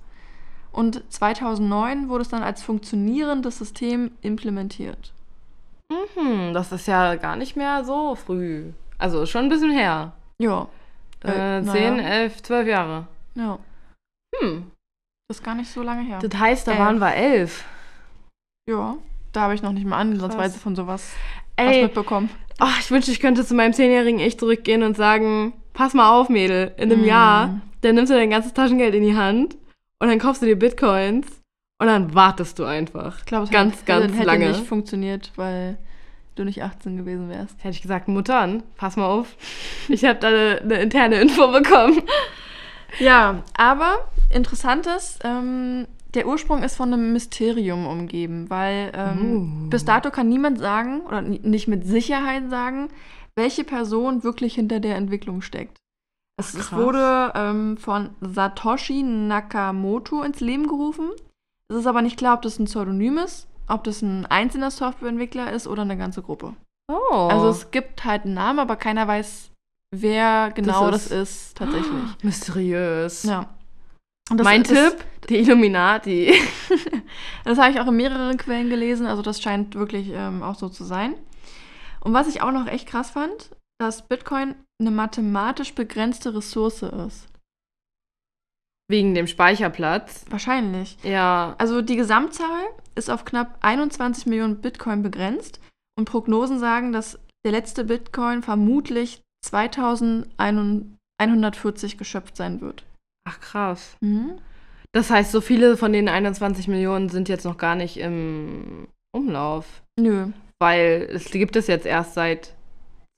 [0.71, 5.13] Und 2009 wurde es dann als funktionierendes System implementiert.
[5.89, 8.71] Mhm, das ist ja gar nicht mehr so früh.
[8.97, 10.13] Also schon ein bisschen her.
[10.39, 10.67] Ja.
[11.23, 12.07] Äh, Äh, 10, naja.
[12.09, 13.07] 11, 12 Jahre.
[13.35, 13.59] Ja.
[14.39, 14.71] Hm.
[15.27, 16.19] Das ist gar nicht so lange her.
[16.21, 16.79] Das heißt, da Elf.
[16.81, 17.65] waren wir elf.
[18.69, 18.97] Ja.
[19.33, 21.13] Da habe ich noch nicht mal ansatzweise von sowas
[21.57, 22.29] was Ey, mitbekommen.
[22.61, 26.29] oh, ich wünschte, ich könnte zu meinem zehnjährigen Ich zurückgehen und sagen, pass mal auf,
[26.29, 27.05] Mädel, in einem Mm.
[27.05, 29.55] Jahr, dann nimmst du dein ganzes Taschengeld in die Hand
[29.99, 31.27] und dann kaufst du dir Bitcoins
[31.79, 33.19] und dann wartest du einfach.
[33.19, 34.47] Ich glaube, es Ganz, hätte, ganz hätte lange.
[34.49, 35.77] nicht funktioniert, weil
[36.39, 37.57] du nicht 18 gewesen wärst.
[37.63, 39.35] Hätte ich gesagt, Muttern, pass mal auf.
[39.89, 42.01] Ich habe da eine, eine interne Info bekommen.
[42.99, 49.69] Ja, aber interessantes, ähm, der Ursprung ist von einem Mysterium umgeben, weil ähm, Uh.
[49.69, 52.87] bis dato kann niemand sagen oder ni- nicht mit Sicherheit sagen,
[53.35, 55.77] welche Person wirklich hinter der Entwicklung steckt.
[56.39, 61.09] Es, Ach, es wurde ähm, von Satoshi Nakamoto ins Leben gerufen.
[61.69, 65.51] Es ist aber nicht klar, ob das ein Pseudonym ist, ob das ein einzelner Softwareentwickler
[65.51, 66.53] ist oder eine ganze Gruppe.
[66.91, 67.27] Oh.
[67.29, 69.51] Also es gibt halt einen Namen, aber keiner weiß,
[69.95, 71.11] wer genau das ist-
[71.47, 72.01] ist, tatsächlich.
[72.23, 73.23] mysteriös.
[73.23, 73.49] Ja.
[74.29, 76.33] Das- mein das, Tipp, die Illuminati.
[77.45, 80.67] Das habe ich auch in mehreren Quellen gelesen, also das scheint wirklich ähm, auch so
[80.67, 81.13] zu sein.
[82.01, 87.27] Und was ich auch noch echt krass fand, dass Bitcoin eine mathematisch begrenzte Ressource ist.
[88.89, 90.25] Wegen dem Speicherplatz.
[90.29, 90.97] Wahrscheinlich.
[91.03, 91.55] Ja.
[91.57, 92.65] Also die Gesamtzahl
[92.97, 95.59] ist auf knapp 21 Millionen Bitcoin begrenzt
[95.97, 102.83] und Prognosen sagen, dass der letzte Bitcoin vermutlich 2140 geschöpft sein wird.
[103.27, 103.95] Ach krass.
[104.01, 104.39] Mhm.
[104.91, 109.65] Das heißt, so viele von den 21 Millionen sind jetzt noch gar nicht im Umlauf.
[109.99, 110.27] Nö.
[110.59, 112.53] Weil es gibt es jetzt erst seit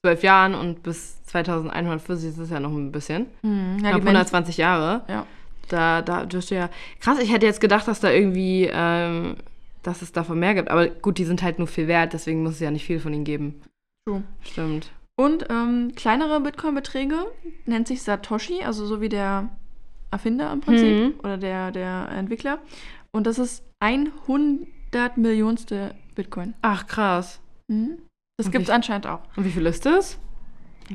[0.06, 3.28] zwölf Jahren und bis 2140 ist es ja noch ein bisschen.
[3.44, 3.78] Mhm.
[3.84, 5.04] Ja, Knapp die Men- 120 Jahre.
[5.08, 5.26] Ja.
[5.70, 6.70] Da, da dürfte ja.
[7.00, 9.36] Krass, ich hätte jetzt gedacht, dass da irgendwie, ähm,
[9.84, 10.70] dass es davon mehr gibt.
[10.70, 13.14] Aber gut, die sind halt nur viel wert, deswegen muss es ja nicht viel von
[13.14, 13.62] ihnen geben.
[14.08, 14.24] True.
[14.42, 14.92] Stimmt.
[15.18, 17.16] Und ähm, kleinere Bitcoin-Beträge
[17.66, 19.50] nennt sich Satoshi, also so wie der
[20.12, 21.20] Erfinder im Prinzip Mhm.
[21.20, 22.60] oder der, der Entwickler.
[23.12, 26.54] Und das ist 100 Millionste Bitcoin.
[26.62, 27.40] Ach, krass.
[27.68, 28.00] Mhm.
[28.38, 29.20] Das gibt es anscheinend auch.
[29.36, 30.18] Und wie viel ist das?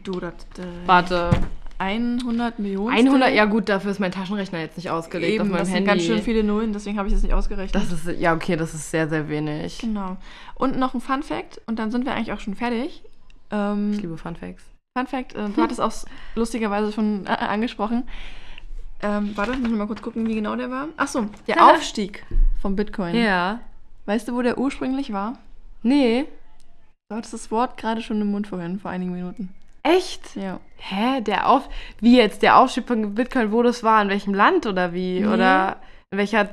[0.02, 0.32] Du, das.
[0.58, 1.30] Äh, Warte.
[1.78, 2.94] 100 Millionen.
[2.94, 5.76] 100, ja gut, dafür ist mein Taschenrechner jetzt nicht ausgelegt Eben, auf meinem das sind
[5.76, 5.88] Handy.
[5.90, 7.74] ganz schön viele Nullen, deswegen habe ich das nicht ausgerechnet.
[7.74, 9.78] Das ist, ja okay, das ist sehr, sehr wenig.
[9.78, 10.16] genau.
[10.54, 13.02] Und noch ein Fun Fact, und dann sind wir eigentlich auch schon fertig.
[13.04, 13.10] Ich
[13.50, 14.64] Ähm, liebe Fun Facts.
[14.96, 15.92] Fun Fact, äh, du hattest auch
[16.36, 18.04] lustigerweise schon äh, angesprochen.
[19.02, 20.88] Ähm, warte, muss ich mal kurz gucken, wie genau der war.
[20.96, 22.24] Ach so, der Aufstieg
[22.62, 23.14] vom Bitcoin.
[23.16, 23.60] Ja.
[24.06, 25.38] Weißt du, wo der ursprünglich war?
[25.82, 26.26] Nee.
[27.10, 29.52] Du hattest das Wort gerade schon im Mund vorhin, vor einigen Minuten.
[29.86, 30.34] Echt?
[30.34, 30.60] Ja.
[30.76, 31.20] Hä?
[31.20, 31.68] Der Auf...
[32.00, 32.42] Wie jetzt?
[32.42, 34.00] Der Aufstieg von Bitcoin, wo das war?
[34.02, 35.20] In welchem Land oder wie?
[35.20, 35.26] Nee.
[35.26, 36.48] Oder in welcher...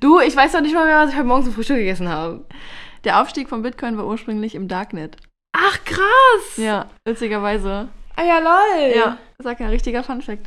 [0.00, 2.44] Du, ich weiß doch nicht mal mehr, was ich heute Morgen zum Frühstück gegessen habe.
[3.04, 5.16] Der Aufstieg von Bitcoin war ursprünglich im Darknet.
[5.52, 6.56] Ach, krass!
[6.56, 7.88] Ja, witzigerweise.
[8.16, 8.96] Ah ja, lol.
[8.96, 10.46] Ja, sag ja, richtiger Fun Fact.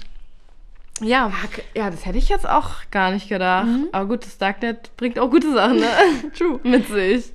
[1.02, 1.32] Ja,
[1.76, 3.66] Ja, das hätte ich jetzt auch gar nicht gedacht.
[3.66, 3.90] Mhm.
[3.92, 5.88] Aber gut, das Darknet bringt auch gute Sachen, ne?
[6.38, 6.60] true.
[6.64, 7.32] Mit sich.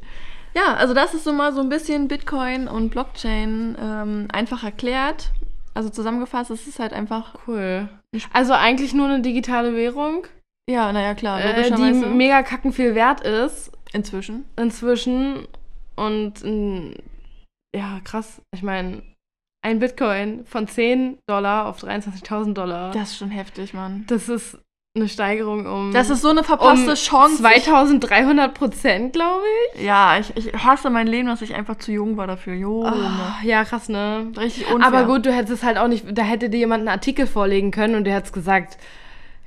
[0.54, 5.30] Ja, also das ist so mal so ein bisschen Bitcoin und Blockchain ähm, einfach erklärt.
[5.74, 7.88] Also zusammengefasst, es ist halt einfach, Cool.
[8.32, 10.26] Also eigentlich nur eine digitale Währung,
[10.68, 14.46] ja, naja, klar, äh, die mega kacken viel wert ist inzwischen.
[14.56, 15.46] inzwischen.
[15.94, 16.94] Und mm,
[17.76, 18.40] ja, krass.
[18.54, 19.02] Ich meine,
[19.62, 22.92] ein Bitcoin von 10 Dollar auf 23.000 Dollar.
[22.92, 24.04] Das ist schon heftig, Mann.
[24.08, 24.58] das ist
[24.96, 27.38] eine Steigerung um, Das ist so eine verpasste um Chance.
[27.38, 29.42] 2300 Prozent, glaube
[29.74, 29.82] ich.
[29.82, 32.54] ja, ich, ich hasse mein Leben, dass ich einfach zu jung war dafür.
[32.54, 34.30] Jo, Ah, ja, krass, ne?
[34.36, 34.86] Richtig unfair.
[34.86, 37.72] Aber gut, du hättest es halt auch nicht, da hätte dir jemand einen Artikel vorlegen
[37.72, 38.78] können und der hätte gesagt,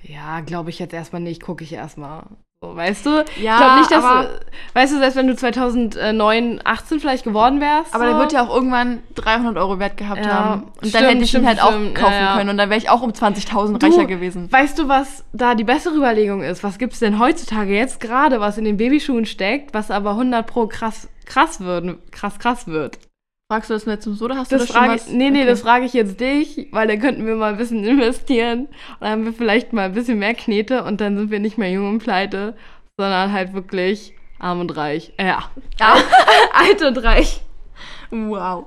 [0.04, 2.24] ja, glaube ich jetzt erstmal nicht, gucke ich erstmal.
[2.60, 3.10] So, weißt du?
[3.40, 4.40] Ja, ich glaube nicht, dass, aber- du,
[4.74, 7.94] weißt du, selbst wenn du 2009, 18 vielleicht geworden wärst.
[7.94, 10.64] Aber so, der wird ja auch irgendwann 300 Euro wert gehabt Ja, haben.
[10.64, 12.50] Und dann stimmt, hätte ich ihn stimmt, halt auch stimmt, kaufen ja, können.
[12.50, 14.52] Und dann wäre ich auch um 20.000 Du, reicher gewesen.
[14.52, 16.64] Weißt du, was da die bessere Überlegung ist?
[16.64, 20.48] Was gibt es denn heutzutage jetzt gerade, was in den Babyschuhen steckt, was aber 100
[20.48, 22.98] pro krass, krass wird, krass, krass wird?
[23.50, 25.08] Fragst du das mir jetzt so oder hast Das du das schon frage, was?
[25.08, 25.48] nee, nee, Okay.
[25.50, 28.66] das frage ich jetzt dich, weil dann könnten wir mal ein bisschen investieren.
[28.66, 28.70] Und
[29.00, 31.72] dann haben wir vielleicht mal ein bisschen mehr Knete und dann sind wir nicht mehr
[31.72, 32.58] jung und pleite,
[33.00, 35.14] sondern halt wirklich arm und reich.
[35.16, 35.96] Äh, ja, Ja.
[36.54, 37.42] alt und reich.
[38.12, 38.66] Wow.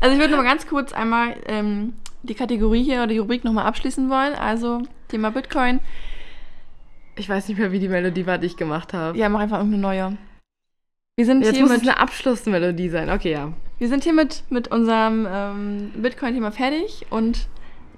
[0.00, 3.44] Also ich würde noch mal ganz kurz einmal ähm, die Kategorie hier oder die Rubrik
[3.44, 4.32] nochmal abschließen wollen.
[4.34, 5.80] Also Thema Bitcoin.
[7.16, 9.18] Ich weiß nicht mehr, wie die Melodie war, die ich gemacht habe.
[9.18, 10.16] Ja, mach einfach irgendeine neue.
[11.16, 13.10] Wir sind Jetzt hier muss es mit, eine Abschlussmelodie sein.
[13.10, 13.52] Okay, ja.
[13.78, 17.48] wir sind hier mit, mit unserem ähm, Bitcoin-Thema fertig und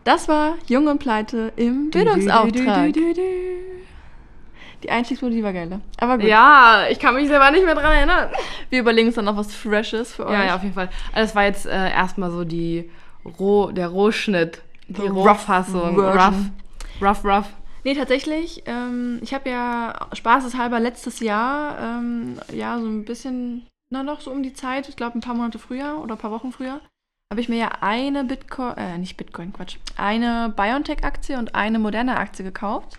[0.03, 2.93] das war Jung und Pleite im Bildungsauftrag.
[2.93, 3.75] Du, du, du, du, du.
[4.83, 5.81] Die Einstiegsmelodie war geil.
[5.99, 6.27] Aber gut.
[6.27, 8.31] Ja, ich kann mich selber nicht mehr dran erinnern.
[8.71, 10.33] Wir überlegen uns dann noch was Freshes für euch.
[10.33, 10.91] Ja, ja, auf jeden Fall.
[11.13, 12.91] Also das war jetzt äh, erstmal so die
[13.39, 14.61] Roh, der Rohschnitt.
[14.89, 15.97] Die Rohfassung.
[16.01, 16.35] rough.
[17.01, 17.47] Rough, rough.
[17.85, 18.63] Nee, tatsächlich.
[18.67, 24.31] Ähm, ich habe ja spaßeshalber letztes Jahr, ähm, ja, so ein bisschen, na doch, so
[24.31, 26.81] um die Zeit, ich glaube ein paar Monate früher oder ein paar Wochen früher,
[27.31, 32.17] habe ich mir ja eine Bitcoin, äh, nicht Bitcoin, Quatsch, eine BioNTech-Aktie und eine moderne
[32.17, 32.97] Aktie gekauft.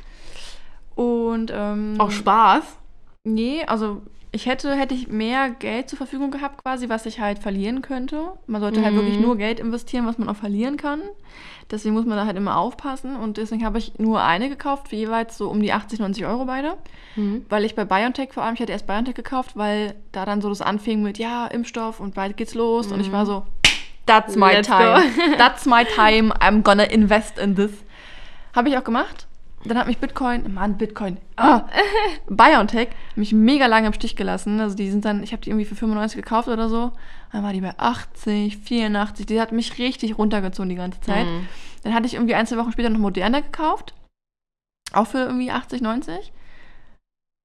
[0.94, 2.78] Und, ähm, Auch Spaß.
[3.24, 4.04] Nee, also
[4.36, 8.34] ich hätte, hätte ich mehr Geld zur Verfügung gehabt, quasi, was ich halt verlieren könnte.
[8.48, 8.98] Man sollte halt Mhm.
[8.98, 11.00] wirklich nur Geld investieren, was man auch verlieren kann.
[11.72, 13.16] Deswegen muss man da halt immer aufpassen.
[13.16, 16.46] Und deswegen habe ich nur eine gekauft, für jeweils so um die 80, 90 Euro
[16.46, 16.76] beide.
[17.16, 17.46] Mhm.
[17.48, 20.50] Weil ich bei BioNTech vor allem, ich hatte erst BioNTech gekauft, weil da dann so
[20.50, 22.92] das anfing mit, ja, Impfstoff und bald geht's los.
[22.92, 23.46] Und ich war so,
[24.06, 25.02] that's my Let's time.
[25.38, 26.34] That's my time.
[26.40, 27.72] I'm gonna invest in this.
[28.54, 29.25] Habe ich auch gemacht.
[29.66, 31.68] Dann hat mich Bitcoin, Mann, Bitcoin, ah,
[32.30, 34.60] BioNTech mich mega lange im Stich gelassen.
[34.60, 36.92] Also die sind dann, ich habe die irgendwie für 95 gekauft oder so.
[37.32, 39.26] Dann war die bei 80, 84.
[39.26, 41.26] Die hat mich richtig runtergezogen die ganze Zeit.
[41.26, 41.48] Mhm.
[41.84, 43.94] Dann hatte ich irgendwie ein, zwei Wochen später noch Moderna gekauft.
[44.94, 46.32] Auch für irgendwie 80, 90.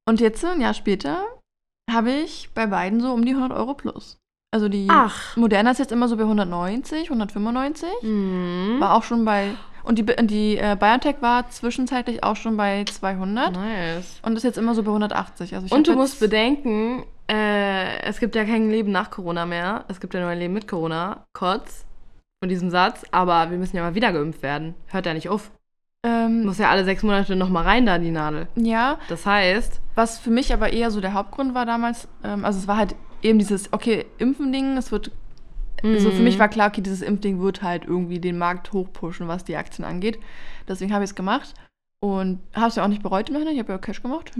[0.07, 1.25] Und jetzt, ein Jahr später,
[1.91, 4.19] habe ich bei beiden so um die 100 Euro plus.
[4.53, 5.37] Also die Ach.
[5.37, 7.89] Moderna ist jetzt immer so bei 190, 195.
[8.03, 8.77] Mhm.
[8.81, 9.55] War auch schon bei.
[9.83, 14.21] Und die, die äh, BioNTech war zwischenzeitlich auch schon bei 200 Nice.
[14.23, 15.55] und ist jetzt immer so bei 180.
[15.55, 19.85] Also Und du musst bedenken, äh, es gibt ja kein Leben nach Corona mehr.
[19.89, 21.25] Es gibt ja nur ein Leben mit Corona.
[21.33, 21.87] Kurz
[22.43, 23.05] von diesem Satz.
[23.11, 24.75] Aber wir müssen ja mal wieder geimpft werden.
[24.89, 25.51] Hört ja nicht auf.
[26.03, 28.49] Ähm, Muss ja alle sechs Monate nochmal rein da, die Nadel.
[28.57, 32.59] ja, Das heißt, was für mich aber eher so der Hauptgrund war damals, ähm, also
[32.59, 35.11] es war halt eben dieses, okay, Impfen-Ding, es wird,
[35.83, 39.45] so für mich war klar, okay, dieses Impfding wird halt irgendwie den Markt hochpushen, was
[39.45, 40.19] die Aktien angeht.
[40.69, 41.55] Deswegen habe ich es gemacht
[42.03, 44.33] und habe es ja auch nicht bereut im Nachhinein, ich habe ja Cash gemacht.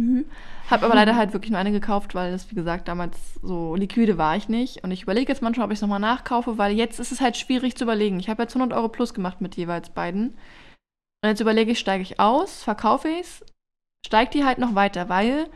[0.71, 4.17] Habe aber leider halt wirklich nur eine gekauft, weil das, wie gesagt, damals so liquide
[4.17, 4.83] war ich nicht.
[4.83, 7.37] Und ich überlege jetzt manchmal, ob ich es nochmal nachkaufe, weil jetzt ist es halt
[7.37, 8.19] schwierig zu überlegen.
[8.19, 10.31] Ich habe jetzt 100 Euro plus gemacht mit jeweils beiden.
[11.23, 13.45] Und jetzt überlege ich, steige ich aus, verkaufe ich es,
[14.07, 15.51] steigt die halt noch weiter, weil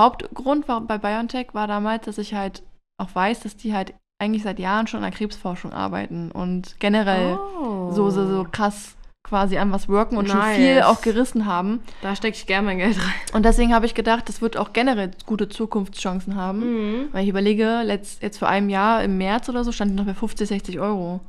[0.00, 2.62] Hauptgrund war, bei BioNTech war damals, dass ich halt
[2.98, 7.34] auch weiß, dass die halt eigentlich seit Jahren schon an der Krebsforschung arbeiten und generell
[7.60, 7.92] oh.
[7.92, 10.56] so, so, so krass quasi an was worken und schon Nice.
[10.56, 11.80] viel auch gerissen haben.
[12.00, 13.12] Da stecke ich gerne mein Geld rein.
[13.32, 16.60] Und deswegen habe ich gedacht, das wird auch generell gute Zukunftschancen haben.
[16.60, 17.08] Mhm.
[17.12, 20.04] Weil ich überlege, letzt, jetzt vor einem Jahr im März oder so stand die noch
[20.04, 21.20] bei 50, 60 Euro.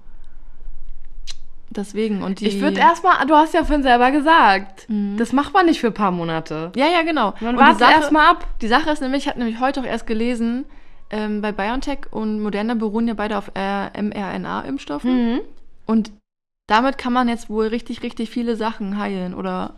[1.72, 2.22] Deswegen.
[2.22, 5.18] Und die, Ich würde erstmal, du hast ja vorhin selber gesagt, Mhm.
[5.18, 6.72] das macht man nicht für ein paar Monate.
[6.76, 7.34] Ja, ja, genau.
[7.42, 8.48] Man wartet erstmal ab.
[8.62, 10.66] Die Sache ist nämlich, ich habe nämlich heute auch erst gelesen,
[11.10, 15.34] ähm, bei BioNTech und Moderna beruhen ja beide auf mRNA-Impfstoffen.
[15.34, 15.40] Mhm.
[15.86, 16.12] Und
[16.68, 19.34] damit kann man jetzt wohl richtig, richtig viele Sachen heilen.
[19.34, 19.76] Oder.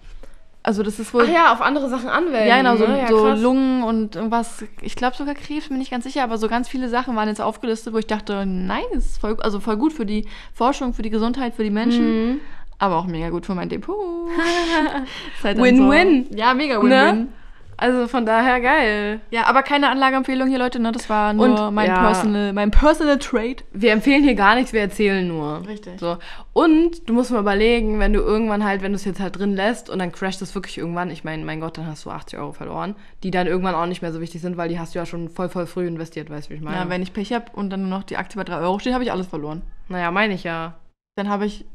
[0.63, 1.25] Also, das ist wohl.
[1.27, 2.47] Ach ja, auf andere Sachen anwenden.
[2.47, 2.99] Ja, genau, so, ne?
[2.99, 3.29] ja, so.
[3.29, 4.65] Lungen und irgendwas.
[4.81, 7.41] Ich glaube sogar Krebs, bin ich ganz sicher, aber so ganz viele Sachen waren jetzt
[7.41, 11.01] aufgelistet, wo ich dachte, nein, das ist voll, also voll gut für die Forschung, für
[11.01, 12.39] die Gesundheit, für die Menschen, Mhm.
[12.77, 13.95] aber auch mega gut für mein Depot.
[15.43, 16.27] Halt Win-win.
[16.29, 16.89] So, ja, mega Win-Win.
[16.89, 17.27] Ne?
[17.79, 19.21] Also von daher geil.
[19.31, 20.91] Ja, aber keine Anlageempfehlung hier, Leute, ne?
[20.91, 22.01] Das war nur Und, mein, ja.
[22.01, 23.57] personal, mein personal Trade.
[23.71, 25.65] Wir empfehlen hier gar nichts, wir erzählen nur.
[25.65, 25.97] Richtig.
[25.97, 26.17] So.
[26.51, 29.55] Und du musst mal überlegen, wenn du irgendwann halt, wenn du es jetzt halt drin
[29.55, 32.37] lässt und dann crasht es wirklich irgendwann, ich meine, mein Gott, dann hast du 80
[32.37, 34.99] Euro verloren, die dann irgendwann auch nicht mehr so wichtig sind, weil die hast du
[34.99, 36.75] ja schon voll, voll früh investiert, weißt du, wie ich meine?
[36.75, 38.93] Ja, wenn ich Pech habe und dann nur noch die Aktie bei 3 Euro steht,
[38.93, 39.61] habe ich alles verloren.
[39.87, 40.73] naja, meine ich ja.
[41.15, 41.65] Dann habe ich,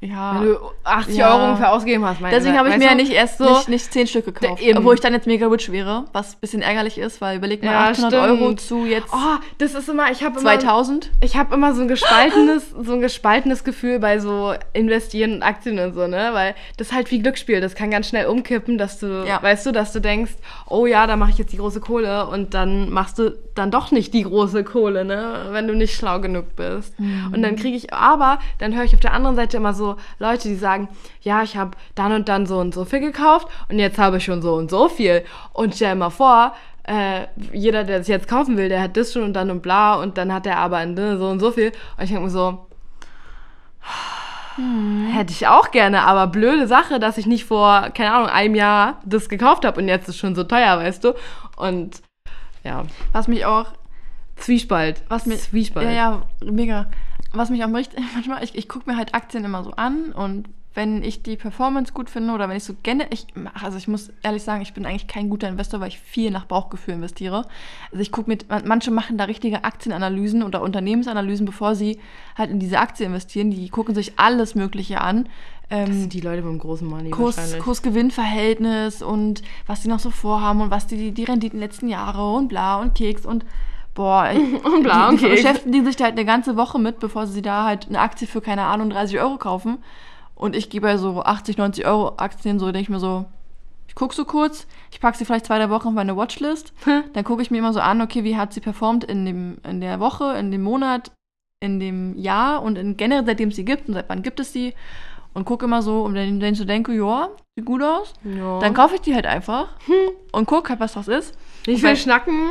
[0.00, 0.34] ja...
[0.40, 1.34] Wenn du 80 Ja.
[1.34, 3.92] Euro ungefähr ausgegeben hast, meine Deswegen habe ich mir ja nicht erst so, nicht, nicht
[3.92, 4.60] 10 Stück gekauft.
[4.62, 4.78] eben.
[4.78, 7.72] Obwohl ich dann jetzt mega rich wäre, was ein bisschen ärgerlich ist, weil überleg mal
[7.72, 8.14] Ja, 800 stimmt.
[8.42, 11.10] Euro zu jetzt Oh, das ist immer, ich habe immer 2000.
[11.22, 15.78] ich habe immer so ein gespaltenes, so ein gespaltenes Gefühl bei so Investieren und Aktien
[15.78, 16.28] und so, ne?
[16.32, 17.60] Weil das ist halt wie Glücksspiel.
[17.60, 19.42] Das kann ganz schnell umkippen, dass du, Ja.
[19.42, 20.32] weißt du, dass du denkst,
[20.68, 23.90] oh ja, da mache ich jetzt die große Kohle und dann machst du dann doch
[23.90, 25.46] nicht die große Kohle, ne?
[25.52, 26.94] Wenn du nicht schlau genug bist.
[26.98, 29.85] Und dann kriege ich, aber dann höre ich auf der anderen Seite immer so
[30.18, 30.88] Leute, die sagen,
[31.22, 34.24] ja, ich habe dann und dann so und so viel gekauft und jetzt habe ich
[34.24, 35.24] schon so und so viel.
[35.52, 36.54] Und stell dir mal vor,
[36.88, 39.94] äh, jeder, der es jetzt kaufen will, der hat das schon und dann und bla
[39.94, 41.72] und dann hat er aber ne, so und so viel.
[41.96, 42.66] Und ich denke mir so,
[45.12, 49.00] hätte ich auch gerne, aber blöde Sache, dass ich nicht vor, keine Ahnung, einem Jahr
[49.04, 51.12] das gekauft habe und jetzt ist es schon so teuer, weißt du?
[51.56, 52.00] Und
[52.64, 53.66] ja, Was mich auch,
[54.36, 55.02] Zwiespalt.
[55.08, 55.86] Was mir- Zwiespalt.
[55.88, 56.86] ja, ja, mega.
[57.36, 60.48] Was mich auch richtig, manchmal, ich, ich gucke mir halt Aktien immer so an und
[60.74, 63.26] wenn ich die Performance gut finde oder wenn ich so gerne, ich
[63.64, 66.44] also ich muss ehrlich sagen, ich bin eigentlich kein guter Investor, weil ich viel nach
[66.44, 67.46] Bauchgefühl investiere.
[67.90, 71.98] Also ich gucke mit, man- manche machen da richtige Aktienanalysen oder Unternehmensanalysen, bevor sie
[72.36, 73.50] halt in diese Aktie investieren.
[73.50, 75.30] Die gucken sich alles Mögliche an.
[75.70, 77.56] Das Ähm, sind die Leute mit dem großen Money Kurs.
[77.58, 82.48] Kurs-Gewinn-Verhältnis und was die noch so vorhaben und was die, die Renditen letzten Jahre und
[82.48, 83.44] bla und Keks und
[83.96, 84.30] boah,
[84.62, 87.64] Und bla die, die beschäftigen sich da halt eine ganze Woche mit, bevor sie da
[87.64, 89.78] halt eine Aktie für, keine Ahnung, 30 Euro kaufen.
[90.36, 93.24] Und ich gehe bei so 80, 90 Euro Aktien so, denke ich mir so,
[93.88, 96.72] ich gucke so kurz, ich packe sie vielleicht zwei, drei Wochen auf meine Watchlist,
[97.14, 99.80] dann gucke ich mir immer so an, okay, wie hat sie performt in, dem, in
[99.80, 101.10] der Woche, in dem Monat,
[101.60, 104.52] in dem Jahr und in, generell seitdem es sie gibt und seit wann gibt es
[104.52, 104.74] sie
[105.32, 108.12] und gucke immer so, und dann, dann so denke, ja, sieht gut aus.
[108.24, 108.58] Ja.
[108.58, 109.68] Dann kaufe ich die halt einfach
[110.32, 111.38] und gucke halt, was das ist.
[111.66, 112.50] Nicht Weil- viel schnacken,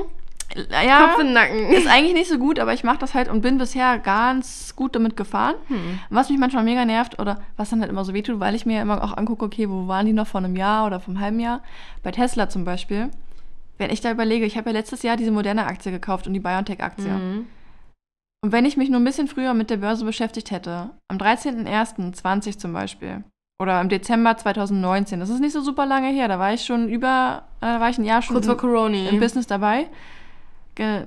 [0.56, 1.70] Ja, Kopf in den Nacken.
[1.72, 4.96] ist eigentlich nicht so gut, aber ich mache das halt und bin bisher ganz gut
[4.96, 5.56] damit gefahren.
[5.68, 6.00] Hm.
[6.10, 8.82] Was mich manchmal mega nervt oder was dann halt immer so wehtut, weil ich mir
[8.82, 11.62] immer auch angucke, okay, wo waren die noch vor einem Jahr oder vom halben Jahr?
[12.04, 13.10] Bei Tesla zum Beispiel.
[13.78, 16.40] Wenn ich da überlege, ich habe ja letztes Jahr diese moderne Aktie gekauft und die
[16.40, 17.12] BioNTech-Aktie.
[17.12, 17.48] Mhm.
[18.42, 22.58] Und wenn ich mich nur ein bisschen früher mit der Börse beschäftigt hätte, am 13.01.20
[22.58, 23.24] zum Beispiel,
[23.60, 26.88] oder im Dezember 2019, das ist nicht so super lange her, da war ich schon
[26.88, 29.88] über, äh, da war ich ein Jahr schon im, im Business dabei.
[30.76, 31.06] Ge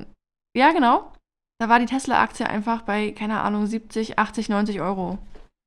[0.57, 1.13] ja, genau.
[1.61, 5.19] Da war die Tesla-Aktie einfach bei, keine Ahnung, 70, 80, 90 Euro.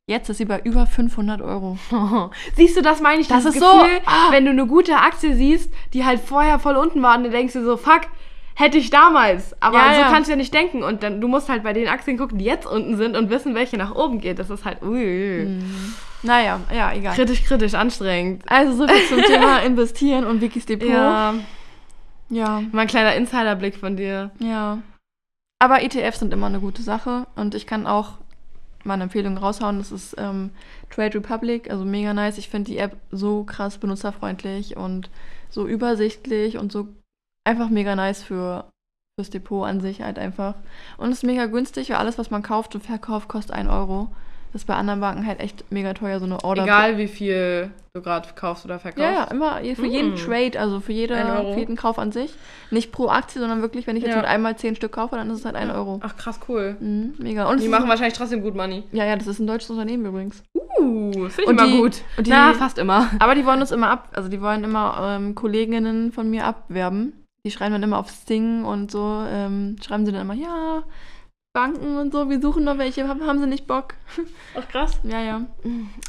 [0.09, 1.77] Jetzt ist sie bei über 500 Euro.
[2.55, 3.27] Siehst du, das meine ich.
[3.27, 4.27] Das Das, ist Gefühl, so- ah.
[4.31, 7.53] wenn du eine gute Aktie siehst, die halt vorher voll unten war und du denkst
[7.53, 8.01] dir so, fuck,
[8.55, 9.55] hätte ich damals.
[9.61, 10.07] Aber Ja, so ja.
[10.09, 10.81] kannst du ja nicht denken.
[10.83, 13.53] Und dann, du musst halt bei den Aktien gucken, die jetzt unten sind und wissen,
[13.55, 14.39] welche nach oben geht.
[14.39, 15.59] Das ist halt, ui.
[16.23, 17.15] Naja, ja, egal.
[17.15, 18.43] Kritisch, kritisch, anstrengend.
[18.49, 20.89] Also so viel zum Thema Investieren und Wikis Depot.
[20.89, 21.33] Ja,
[22.31, 22.61] ja.
[22.71, 24.31] mal ein kleiner Insiderblick von dir.
[24.39, 24.81] Ja.
[25.59, 28.17] Aber ETFs sind immer eine gute Sache und ich kann auch
[28.83, 29.77] meine Empfehlung raushauen.
[29.77, 30.49] Das ist ähm,
[30.89, 32.39] Trade Republic, also mega nice.
[32.39, 35.11] Ich finde die App so krass benutzerfreundlich und
[35.51, 36.87] so übersichtlich und so
[37.43, 38.65] einfach mega nice für
[39.19, 40.55] fürs Depot an sich halt einfach.
[40.97, 44.07] Und es ist mega günstig, weil alles, was man kauft und verkauft, kostet 1 Euro.
[44.53, 46.63] Das ist bei anderen Banken halt echt mega teuer, so eine Order.
[46.63, 49.01] Egal, wie viel du gerade kaufst oder verkaufst.
[49.03, 50.15] Ja, ja, immer für jeden Mm.
[50.17, 52.33] Trade, also für, jede, Ein für jeden Kauf an sich.
[52.69, 54.17] Nicht pro Aktie, sondern wirklich, wenn ich jetzt Ja.
[54.21, 55.99] mit einmal 10 Stück kaufe, dann ist es halt 1 Euro.
[56.03, 56.75] Ach, krass, cool.
[56.79, 57.49] Mhm, mega.
[57.49, 58.83] Und Die machen ein- wahrscheinlich trotzdem gut Money.
[58.91, 60.43] ja, ja, das ist ein deutsches Unternehmen übrigens.
[60.79, 62.01] Uh, finde ich Und immer die- gut.
[62.17, 63.09] und die- Na, fast immer.
[63.19, 67.13] Aber die wollen uns immer ab, also die wollen immer ähm, Kolleginnen von mir abwerben.
[67.45, 70.83] Die schreiben dann immer auf Sting und so, ähm, schreiben sie dann immer, ja,
[71.53, 73.95] Banken und so, wir suchen noch welche, haben, haben sie nicht Bock?
[74.57, 74.99] Ach, krass.
[75.03, 75.41] Ja, ja.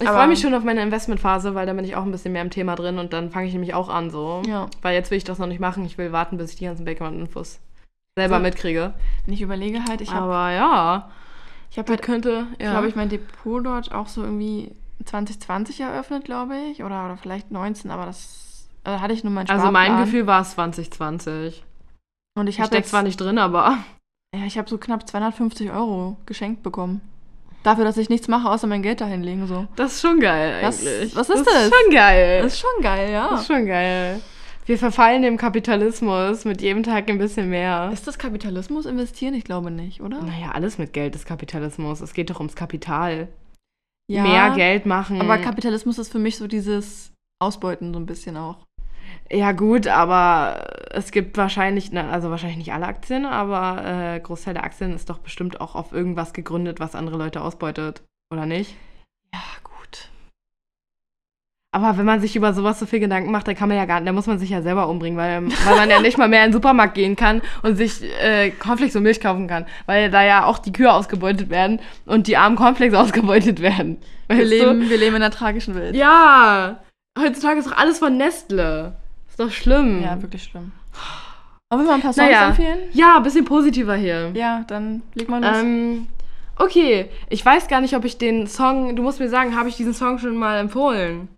[0.01, 2.43] Ich freue mich schon auf meine Investmentphase, weil da bin ich auch ein bisschen mehr
[2.43, 4.43] im Thema drin und dann fange ich nämlich auch an so.
[4.47, 4.69] Ja.
[4.83, 5.85] Weil jetzt will ich das noch nicht machen.
[5.85, 7.59] Ich will warten, bis ich die ganzen Background-Infos
[8.17, 8.43] selber So.
[8.43, 8.95] mitkriege.
[9.25, 11.11] Wenn ich überlege halt, ich habe Aber ja,
[11.73, 12.71] ich hab das halt, könnte, ja.
[12.71, 14.71] glaube ich, mein Depot dort auch so irgendwie
[15.05, 16.85] 2020 eröffnet, glaube ich.
[16.85, 20.05] Oder, oder vielleicht 19, aber das äh, hatte ich nur meinen also mein Sparplan.
[20.05, 21.65] Gefühl war es 2020.
[22.37, 23.79] Und ich Ich habe stecke jetzt, zwar nicht drin, aber
[24.35, 27.01] ja, ich habe so knapp 250 Euro geschenkt bekommen.
[27.63, 29.47] Dafür, dass ich nichts mache, außer mein Geld dahin legen.
[29.47, 29.67] So.
[29.77, 31.15] das ist schon geil Was- eigentlich.
[31.15, 31.45] was ist das?
[31.47, 31.65] das?
[31.67, 32.43] ist schon geil.
[32.43, 33.29] Das ist schon geil, ja.
[33.31, 34.21] Das ist schon geil.
[34.67, 37.91] Wir verfallen dem Kapitalismus mit jedem Tag ein bisschen mehr.
[37.93, 39.35] Ist das Kapitalismus investieren?
[39.35, 40.23] Ich glaube nicht, oder?
[40.23, 42.01] Naja, alles mit Geld ist Kapitalismus.
[42.01, 43.29] Es geht doch ums Kapital.
[44.09, 45.21] Ja, Mehr Geld machen.
[45.21, 48.59] Aber Kapitalismus ist für mich so dieses Ausbeuten so ein bisschen auch.
[49.31, 54.55] Ja, gut, aber es gibt wahrscheinlich, na, also wahrscheinlich nicht alle Aktien, aber äh, Großteil
[54.55, 58.03] der Aktien ist doch bestimmt auch auf irgendwas gegründet, was andere Leute ausbeutet.
[58.31, 58.77] Oder nicht?
[59.33, 60.11] Ja, gut.
[61.75, 64.01] Aber wenn man sich über sowas so viel Gedanken macht, dann kann man ja gar
[64.01, 66.45] nicht, dann muss man sich ja selber umbringen, weil, weil man ja nicht mal mehr
[66.45, 69.65] in den Supermarkt gehen kann und sich äh, Cornflakes und Milch kaufen kann.
[69.87, 73.97] Weil da ja auch die Kühe ausgebeutet werden und die armen Cornflakes ausgebeutet werden.
[74.29, 75.97] Wir leben, wir leben in einer tragischen Welt.
[75.97, 76.83] Ja!
[77.19, 78.97] Heutzutage ist doch alles von Nestle.
[79.33, 80.03] Ist doch schlimm.
[80.03, 80.73] Ja, wirklich schlimm.
[81.71, 82.49] Wollen wir mal ein paar Songs Naja.
[82.49, 82.81] empfehlen?
[82.93, 84.31] Ja, ein bisschen positiver hier.
[84.35, 85.57] Ja, dann leg mal los.
[85.57, 86.07] Ähm,
[86.59, 89.77] okay, ich weiß gar nicht, ob ich den Song, du musst mir sagen, habe ich
[89.77, 91.29] diesen Song schon mal empfohlen?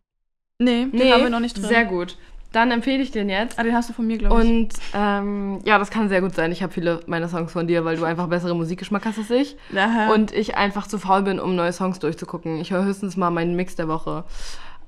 [0.59, 1.67] nee, den haben wir noch nicht drin.
[1.67, 2.17] Sehr gut.
[2.51, 3.61] Dann empfehle ich den jetzt.
[3.61, 4.49] Ah, den hast du von mir, glaube ich.
[4.49, 6.51] Und ähm, ja, das kann sehr gut sein.
[6.51, 9.57] Ich habe viele meiner Songs von dir, weil du einfach bessere Musikgeschmack hast als ich.
[9.77, 10.13] Aha.
[10.13, 12.61] Und ich einfach zu faul bin, um neue Songs durchzugucken.
[12.61, 14.25] Ich höre höchstens mal meinen Mix der Woche.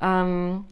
[0.03, 0.65] Ähm,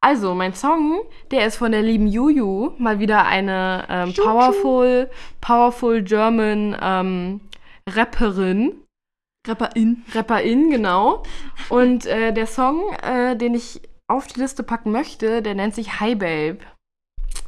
[0.00, 2.72] also, mein Song, der ist von der lieben Juju.
[2.78, 7.40] Mal wieder eine ähm, powerful, powerful German ähm,
[7.88, 8.74] Rapperin.
[9.46, 10.04] Rapperin.
[10.14, 11.22] Rapperin, genau.
[11.68, 16.00] Und äh, der Song, äh, den ich auf die Liste packen möchte, der nennt sich
[16.00, 16.58] Hi Babe.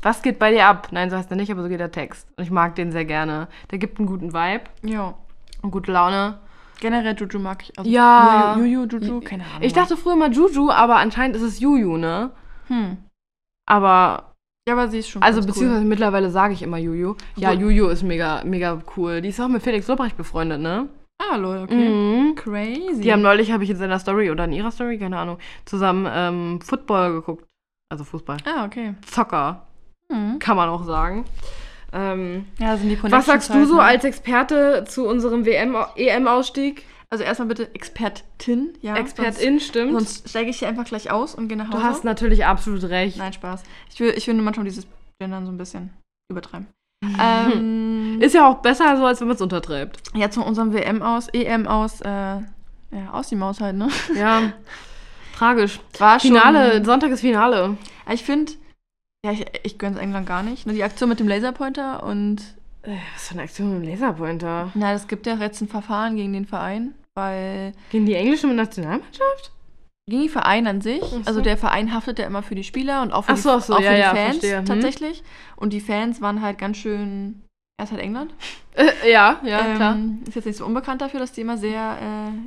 [0.02, 0.88] Was geht bei dir ab?
[0.92, 2.26] Nein, so heißt er nicht, aber so geht der Text.
[2.36, 3.48] Und ich mag den sehr gerne.
[3.70, 5.14] Der gibt einen guten Vibe Ja.
[5.62, 6.40] und gute Laune.
[6.80, 7.78] Generell Juju mag ich.
[7.78, 8.56] Also Ja.
[8.56, 9.58] Juju, Juju, Juju, keine Ahnung.
[9.60, 12.30] Ich dachte früher mal Juju, aber anscheinend ist es Juju, ne?
[12.70, 12.96] Hm.
[13.66, 14.34] Aber,
[14.68, 17.14] Ja, aber sie ist schon also beziehungsweise mittlerweile sage ich immer Juju.
[17.36, 19.20] Ja, Obwohl- Juju ist mega, mega cool.
[19.20, 20.88] Die ist auch mit Felix Lobrecht befreundet, ne?
[20.88, 21.26] cool.
[21.32, 21.88] Ah, lol, okay.
[21.88, 22.34] Mhm.
[22.34, 23.02] Crazy.
[23.02, 26.08] Die haben neulich, habe ich in seiner Story oder in ihrer Story, keine Ahnung, zusammen
[26.10, 27.44] ähm, Football geguckt.
[27.90, 28.38] Also Fußball.
[28.46, 28.94] ah, okay.
[29.04, 29.66] Zocker,
[30.10, 30.38] Hm.
[30.38, 31.24] kann man auch sagen.
[31.92, 33.82] Ähm, Ja, sind die was sagst du halt, so ne?
[33.82, 36.84] als Experte zu unserem WM, EM-Ausstieg?
[37.12, 38.94] Also erstmal bitte Expertin, ja.
[38.96, 39.92] Expertin, stimmt.
[39.92, 41.78] Sonst, sonst steige ich hier einfach gleich aus und gehe nach Hause.
[41.78, 43.16] du hast natürlich absolut recht.
[43.16, 43.64] Nein, Spaß.
[43.92, 44.86] Ich, will, ich finde manchmal dieses
[45.20, 45.90] Gendern so ein bisschen
[46.30, 46.68] übertreiben.
[47.20, 50.02] ähm, Ist ja auch besser so, als wenn man es untertreibt.
[50.14, 52.42] ja, zu unserem WM aus, EM aus, äh, ja,
[53.12, 53.88] aus die Maus halt, ne?
[54.14, 54.52] Ja,
[55.36, 55.80] tragisch.
[55.98, 57.76] War Finale, Schon, Sonntag ist Finale.
[58.12, 58.52] ich finde,
[59.24, 60.66] ja, ich, ich gönn's England gar nicht.
[60.66, 62.42] Nur die Aktion mit dem Laserpointer und,
[62.82, 64.70] Äh, Was für eine Aktion mit dem Laserpointer?
[64.74, 69.52] na, es gibt ja jetzt ein Verfahren gegen den Verein, weil Gegen die englische Nationalmannschaft?
[70.10, 71.22] gegen den Verein an sich, Ach so.
[71.24, 73.62] also der Verein haftet ja immer für die Spieler und auch für so, die, ach
[73.62, 74.58] so, auch ja, für die ja, Fans verstehe.
[74.58, 74.64] Hm.
[74.66, 75.22] tatsächlich.
[75.56, 77.42] Und die Fans waren halt ganz schön,
[77.78, 78.34] erst halt England.
[78.74, 79.98] Äh, ja, ja, ähm, klar.
[80.26, 81.98] Ist jetzt nicht so unbekannt dafür, dass die immer sehr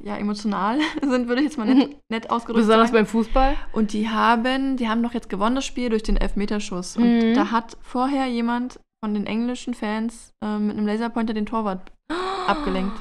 [0.04, 3.00] äh, ja, emotional sind, würde ich jetzt mal nett, nett ausgedrückt Besonders sagen.
[3.00, 3.56] beim Fußball.
[3.72, 6.98] Und die haben, die haben doch jetzt gewonnen das Spiel durch den Elfmeterschuss.
[6.98, 7.04] Mhm.
[7.04, 11.92] Und da hat vorher jemand von den englischen Fans äh, mit einem Laserpointer den Torwart
[12.48, 12.98] abgelenkt.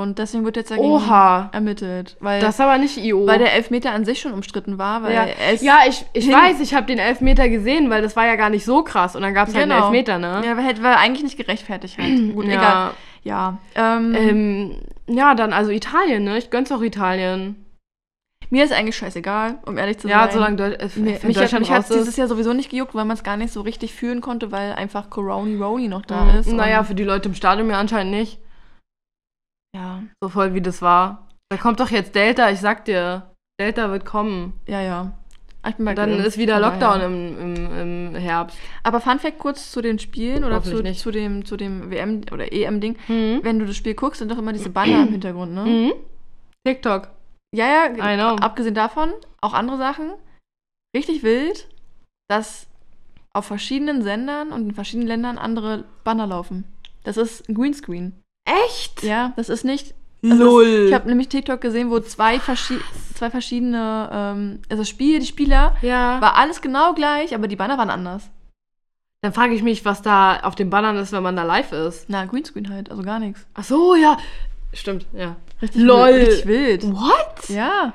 [0.00, 1.50] Und deswegen wird jetzt dagegen Oha.
[1.52, 2.16] ermittelt.
[2.20, 3.26] Weil, Das ist aber nicht IO.
[3.26, 5.26] weil der Elfmeter an sich schon umstritten war, weil ja.
[5.60, 8.64] ja, ich, ich weiß, ich habe den Elfmeter gesehen, weil das war ja gar nicht
[8.64, 9.14] so krass.
[9.14, 9.84] Und dann gab es halt einen Genau.
[9.86, 10.42] Elfmeter, ne?
[10.44, 12.08] ja, hätte- war eigentlich nicht gerechtfertigt halt.
[12.34, 12.62] Gut, egal.
[12.62, 12.92] ja.
[13.22, 13.58] Ja.
[13.74, 14.76] Ähm, Ähm,
[15.06, 16.38] ja, dann also Italien, ne?
[16.38, 17.66] Ich gönn's auch Italien.
[18.48, 20.30] mir ist eigentlich scheißegal, um ehrlich zu Ja, sein.
[20.32, 22.16] solange Deu äh, wenn mich hat Deutschland mich raus dieses.
[22.16, 25.10] Jahr sowieso nicht gejuckt, weil man es gar nicht so richtig fühlen konnte, weil einfach
[25.10, 26.38] Coroni Roni noch da Mhm.
[26.40, 26.52] ist.
[26.52, 28.38] Naja, für die Leute im Stadion ja anscheinend nicht.
[29.74, 31.28] Ja, So voll wie das war.
[31.50, 33.34] Da kommt doch jetzt Delta, ich sag dir.
[33.60, 34.60] Delta wird kommen.
[34.66, 35.12] ja, ja.
[35.68, 37.78] Ich bin mal dann ist wieder Lockdown im, im,
[38.12, 38.56] im Herbst.
[38.82, 41.00] Aber Fun Fact kurz zu den Spielen oder zu, nicht.
[41.00, 42.96] zu dem, zu dem WM oder EM-Ding.
[43.08, 43.40] Mhm.
[43.42, 45.64] Wenn du das Spiel guckst, sind doch immer diese Banner im Hintergrund, ne?
[45.64, 45.92] Mhm.
[46.66, 47.08] TikTok.
[47.54, 49.12] Ja, ja, abgesehen davon,
[49.42, 50.12] auch andere Sachen.
[50.96, 51.68] Richtig wild,
[52.28, 52.66] dass
[53.32, 56.64] auf verschiedenen Sendern und in verschiedenen Ländern andere Banner laufen.
[57.04, 58.19] Das ist ein Greenscreen.
[58.44, 59.02] Echt?
[59.02, 59.94] Ja, das ist nicht.
[60.22, 60.64] Lol.
[60.64, 62.78] Das ist, ich habe nämlich TikTok gesehen, wo zwei, verschi
[63.14, 66.20] zwei verschiedene, ähm, also Spiel, die Spieler, ja.
[66.20, 68.30] war alles genau gleich, aber die Banner waren anders.
[69.22, 72.06] Dann frage ich mich, was da auf den Bannern ist, wenn man da live ist.
[72.08, 73.46] Na, Greenscreen halt, also gar nichts.
[73.54, 74.16] Ach so, ja.
[74.72, 75.36] Stimmt, ja.
[75.60, 76.08] Richtig Lol.
[76.08, 76.28] wild.
[76.28, 76.84] Richtig wild.
[76.92, 77.48] What?
[77.48, 77.92] Ja.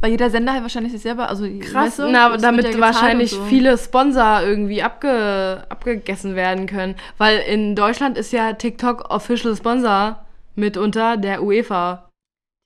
[0.00, 3.30] Weil jeder Sender halt wahrscheinlich sich selber, also Krass, weißt du, na, damit ja wahrscheinlich
[3.30, 3.44] so.
[3.44, 6.96] viele Sponsor irgendwie abge, abgegessen werden können.
[7.18, 10.24] Weil in Deutschland ist ja TikTok Official Sponsor
[10.56, 12.08] mitunter der UEFA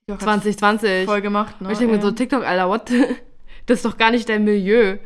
[0.09, 1.05] TikTok hat's 2020.
[1.05, 1.67] voll gemacht, ne?
[1.67, 2.11] Und ich denke mir so.
[2.11, 2.89] TikTok, Alter, what?
[3.67, 4.97] Das ist doch gar nicht dein Milieu.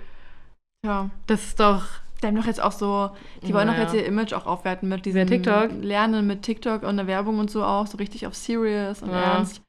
[0.86, 1.09] ja.
[1.28, 1.84] Das ist doch.
[2.22, 3.09] Die haben doch jetzt auch so,
[3.41, 3.86] die wollen doch Naja.
[3.86, 5.72] jetzt ihr Image auch aufwerten mit diesem TikTok?
[5.82, 9.22] Lernen mit TikTok und der Werbung und so auch, so richtig auf serious und Ja.
[9.38, 9.62] ernst.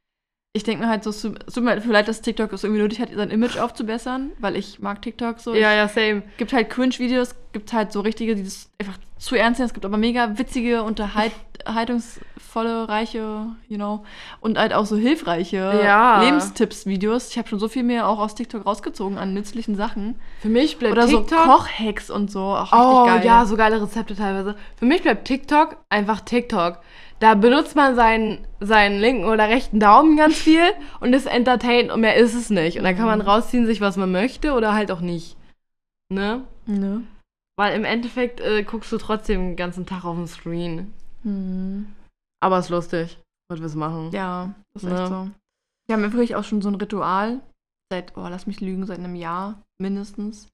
[0.54, 3.00] Ich denke mir halt so, es tut es mir vielleicht, dass TikTok es irgendwie nötig
[3.00, 5.54] hat, sein Image aufzubessern, weil ich mag TikTok so.
[5.54, 6.24] Ja, ja, same.
[6.36, 9.66] gibt halt Cringe-Videos, gibt halt so richtige, die das einfach zu ernst sind.
[9.66, 14.04] Es gibt aber mega witzige, unterhaltungsvolle, reiche, you know,
[14.40, 16.20] und halt auch so hilfreiche Ja.
[16.20, 17.30] Lebenstipps-Videos.
[17.30, 20.20] Ich habe schon so viel mehr auch aus TikTok rausgezogen an nützlichen Sachen.
[20.42, 21.44] Für mich bleibt Oder so TikTok.
[21.44, 23.24] Kochhacks und so, auch richtig oh, geil.
[23.24, 24.56] ja, so geile Rezepte teilweise.
[24.76, 26.80] Für mich bleibt TikTok einfach TikTok.
[27.22, 30.64] Da benutzt man seinen, seinen linken oder rechten Daumen ganz viel
[30.98, 32.78] und ist entertained und mehr ist es nicht.
[32.78, 33.26] Und dann kann man Mhm.
[33.26, 35.36] rausziehen, sich was man möchte oder halt auch nicht.
[36.08, 36.42] Ne?
[36.66, 37.04] Ne?
[37.56, 40.92] Weil im Endeffekt äh, guckst du trotzdem den ganzen Tag auf dem Screen.
[41.22, 41.86] Hm.
[42.40, 43.18] Aber ist lustig,
[43.48, 44.10] was wir es machen.
[44.12, 44.98] Ja, das ist Ja.
[45.02, 45.30] echt so.
[45.86, 47.40] Wir haben ja wirklich auch schon so ein Ritual,
[47.92, 50.48] seit, oh, lass mich lügen, seit einem Jahr mindestens.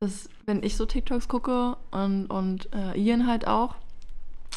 [0.00, 3.76] Dass, wenn ich so TikToks gucke und, und äh, Ian halt auch,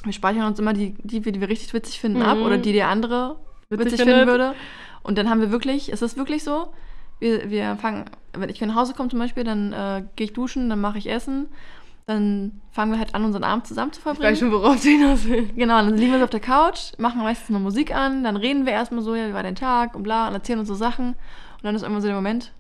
[0.06, 2.44] wir speichern uns immer die, die, wir- die wir richtig witzig finden, ab Mhm.
[2.44, 3.38] oder die der andere
[3.70, 4.54] Witzig witzig, finden würde.
[5.04, 6.68] Und dann haben wir wirklich, es ist wirklich so,
[7.20, 10.70] wir, wir fangen, wenn ich nach Hause komme zum Beispiel, dann äh, gehe ich duschen,
[10.70, 11.48] dann mache ich Essen,
[12.08, 14.32] dann fangen wir halt an, unseren Abend zusammen zu Ich verbringen.
[14.32, 15.56] weiß schon, worauf du hinaus willst.
[15.56, 18.66] Genau, dann liegen wir so auf der Couch, machen meistens mal Musik an, dann reden
[18.66, 21.10] wir erstmal so, ja, wie war dein Tag und bla, und erzählen uns so Sachen.
[21.10, 22.52] Und dann ist irgendwann so der Moment,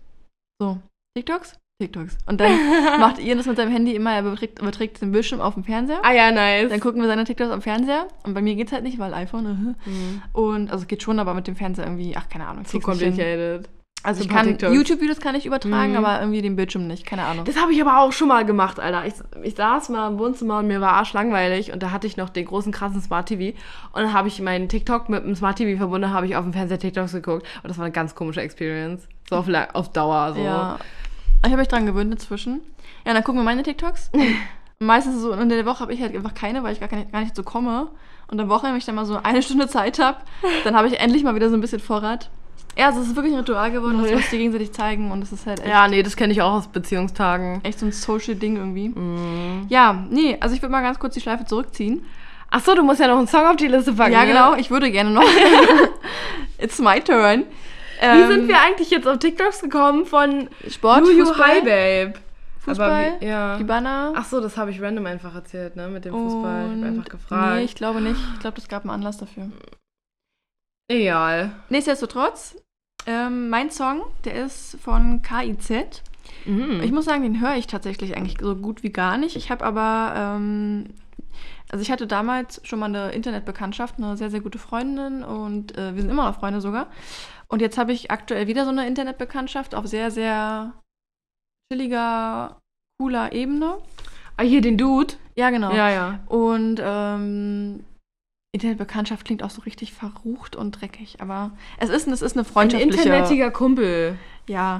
[0.59, 0.77] so,
[1.15, 1.59] TikToks?
[1.81, 2.17] TikToks.
[2.25, 2.51] Und dann
[2.99, 5.99] macht Ian das mit seinem Handy immer, er überträgt, überträgt den Bildschirm auf dem Fernseher.
[6.03, 6.69] Ah ja, nice.
[6.69, 8.07] Dann gucken wir seine TikToks am Fernseher.
[8.23, 9.75] Und bei mir geht's halt nicht, weil iPhone.
[9.85, 10.21] Mhm.
[10.31, 12.63] Und, also es geht schon, aber mit dem Fernseher irgendwie, ach, keine Ahnung.
[12.65, 13.67] Zu complicated.
[14.03, 14.55] Also So ich kann.
[14.71, 15.97] YouTube-Videos kann ich übertragen, Mhm.
[15.97, 17.43] aber irgendwie den Bildschirm nicht, keine Ahnung.
[17.43, 19.05] Das habe ich aber auch schon mal gemacht, Alter.
[19.07, 22.29] Ich, ich saß mal im Wohnzimmer und mir war arschlangweilig und da hatte ich noch
[22.29, 23.57] den großen, krassen Smart TV
[23.93, 26.53] und dann habe ich meinen TikTok mit dem Smart TV verbunden, habe ich auf dem
[26.53, 29.07] Fernseher TikToks geguckt und das war eine ganz komische Experience.
[29.27, 30.41] So auf, auf Dauer so.
[30.41, 30.77] Ja.
[31.45, 32.61] Ich habe mich dran gewöhnt inzwischen.
[33.05, 34.11] Ja, dann gucken wir meine TikToks.
[34.79, 37.21] Meistens so unter der Woche habe ich halt einfach keine, weil ich gar, keine, gar
[37.21, 37.87] nicht so komme.
[38.27, 40.17] Und am Wochenende, wenn ich dann mal so eine Stunde Zeit habe,
[40.63, 42.29] dann habe ich endlich mal wieder so ein bisschen Vorrat.
[42.77, 45.21] Ja, also es ist wirklich ein Ritual geworden, dass wir uns die gegenseitig zeigen und
[45.21, 47.61] es ist halt echt, Ja, nee, das kenne ich auch aus Beziehungstagen.
[47.63, 48.89] echt so ein Social-Ding irgendwie.
[48.89, 49.67] Mhm.
[49.69, 52.03] Ja, nee, also ich würde mal ganz kurz die Schleife zurückziehen.
[52.51, 54.11] Ach so, du musst ja noch einen Song auf die Liste packen.
[54.11, 54.27] ja, ne?
[54.27, 55.23] genau, ich würde gerne noch.
[56.57, 57.45] It's my turn.
[57.99, 62.13] Wie Ähm, sind wir eigentlich jetzt auf TikToks gekommen von Sport, Juju Fußball, Hi Babe?
[62.59, 63.57] Fußball, Aber wie, ja.
[63.57, 64.13] die Banner.
[64.15, 65.87] Ach so, das habe ich random einfach erzählt, ne?
[65.87, 66.65] Mit dem Fußball.
[66.65, 67.55] Ich habe einfach gefragt.
[67.55, 68.19] Nee, ich glaube nicht.
[68.33, 69.51] Ich glaube, das gab einen Anlass dafür.
[70.87, 71.51] Egal.
[71.69, 72.55] Nichtsdestotrotz,
[73.07, 76.01] ähm, mein Song, der ist von KIZ.
[76.45, 76.81] Mhm.
[76.83, 79.35] Ich muss sagen, den höre ich tatsächlich eigentlich so gut wie gar nicht.
[79.35, 80.87] Ich habe aber, ähm,
[81.71, 85.93] also ich hatte damals schon mal eine Internetbekanntschaft, eine sehr, sehr gute Freundin und äh,
[85.95, 86.87] wir sind immer noch Freunde sogar.
[87.47, 90.73] Und jetzt habe ich aktuell wieder so eine Internetbekanntschaft auf sehr, sehr
[91.71, 92.59] chilliger,
[92.99, 93.77] cooler Ebene.
[94.37, 95.15] ah, hier den Dude.
[95.35, 95.73] Ja, genau.
[95.73, 96.19] Ja, ja.
[96.27, 97.83] Und ähm,
[98.53, 102.51] Internetbekanntschaft klingt auch so richtig verrucht und dreckig, aber es ist, es ist eine Ein
[102.51, 103.03] freundschaftliche...
[103.03, 104.17] internetiger Kumpel.
[104.47, 104.79] Ja,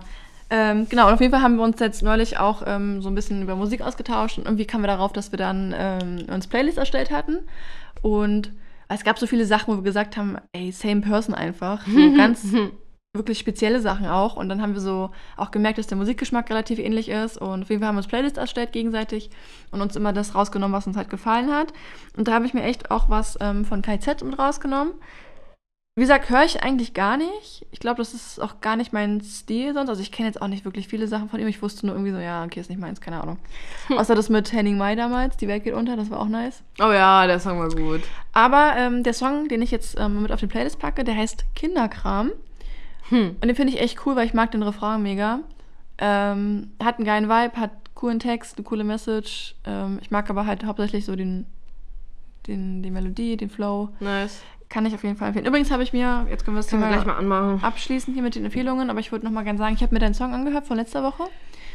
[0.49, 1.07] ähm, genau.
[1.07, 3.55] Und auf jeden Fall haben wir uns jetzt neulich auch ähm, so ein bisschen über
[3.55, 7.39] Musik ausgetauscht und irgendwie kamen wir darauf, dass wir dann ähm, uns Playlists erstellt hatten.
[8.01, 8.51] Und
[8.87, 11.85] es gab so viele Sachen, wo wir gesagt haben, ey, same person einfach.
[11.87, 12.45] So ganz
[13.15, 14.35] wirklich spezielle Sachen auch.
[14.35, 17.37] Und dann haben wir so auch gemerkt, dass der Musikgeschmack relativ ähnlich ist.
[17.37, 19.29] Und auf jeden Fall haben wir uns Playlists erstellt gegenseitig
[19.71, 21.73] und uns immer das rausgenommen, was uns halt gefallen hat.
[22.15, 24.93] Und da habe ich mir echt auch was ähm, von KZ rausgenommen.
[25.97, 27.65] Wie gesagt, höre ich eigentlich gar nicht.
[27.71, 29.89] Ich glaube, das ist auch gar nicht mein Stil sonst.
[29.89, 31.47] Also ich kenne jetzt auch nicht wirklich viele Sachen von ihm.
[31.47, 33.37] Ich wusste nur irgendwie so, ja, okay, ist nicht meins, keine Ahnung.
[33.95, 36.63] Außer das mit Henning Mai damals, Die Welt geht unter, das war auch nice.
[36.81, 38.01] Oh ja, der Song war gut.
[38.33, 41.45] Aber ähm, der Song, den ich jetzt ähm, mit auf die Playlist packe, der heißt
[41.55, 42.33] Kinderkram.
[43.07, 43.37] Hm.
[43.39, 45.39] Und den finde ich echt cool, weil ich mag den Refrain mega.
[45.97, 49.55] Ähm, hat einen geilen Vibe, hat coolen Text, eine coole Message.
[49.63, 51.45] Ähm, ich mag aber halt hauptsächlich so den,
[52.47, 53.89] den, die Melodie, den Flow.
[54.01, 54.41] Nice.
[54.69, 55.45] Kann ich auf jeden Fall empfehlen.
[55.45, 57.63] Übrigens habe ich mir, jetzt können wir das Thema gleich mal anmachen.
[57.63, 59.99] abschließen hier mit den Empfehlungen, aber ich wollte noch mal gerne sagen, ich habe mir
[59.99, 61.23] deinen Song angehört von letzter Woche.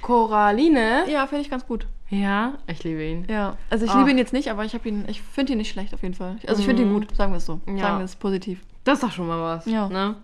[0.02, 1.04] Coraline?
[1.08, 1.86] Ja, finde ich ganz gut.
[2.08, 3.24] Ja, ich liebe ihn.
[3.30, 3.98] Ja, also ich Ah.
[3.98, 6.14] liebe ihn jetzt nicht, aber ich habe ihn, ich finde ihn nicht schlecht auf jeden
[6.14, 6.36] Fall.
[6.46, 6.94] Also ich finde ihn Mhm.
[7.00, 7.60] gut, sagen wir es so.
[7.68, 7.78] Ja.
[7.78, 8.60] Sagen wir es positiv.
[8.84, 9.66] Das ist doch schon mal was.
[9.66, 9.88] Ja.
[9.88, 10.16] Ne?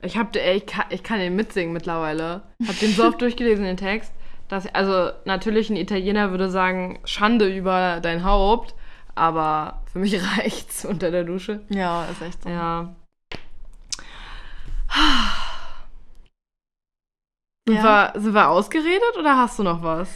[0.00, 2.42] Ich, hab, ey, ich, kann, ich kann den mitsingen mittlerweile.
[2.66, 4.12] Hab den so oft durchgelesen, den Text.
[4.48, 8.74] Dass, also, natürlich, ein Italiener würde sagen, Schande über dein Haupt.
[9.14, 11.60] Aber für mich reicht's unter der Dusche.
[11.68, 12.48] Ja, ist echt so.
[12.48, 12.88] Ja.
[17.66, 18.12] Sind, Ja.
[18.14, 20.08] wir, sind wir ausgeredet oder hast du noch was?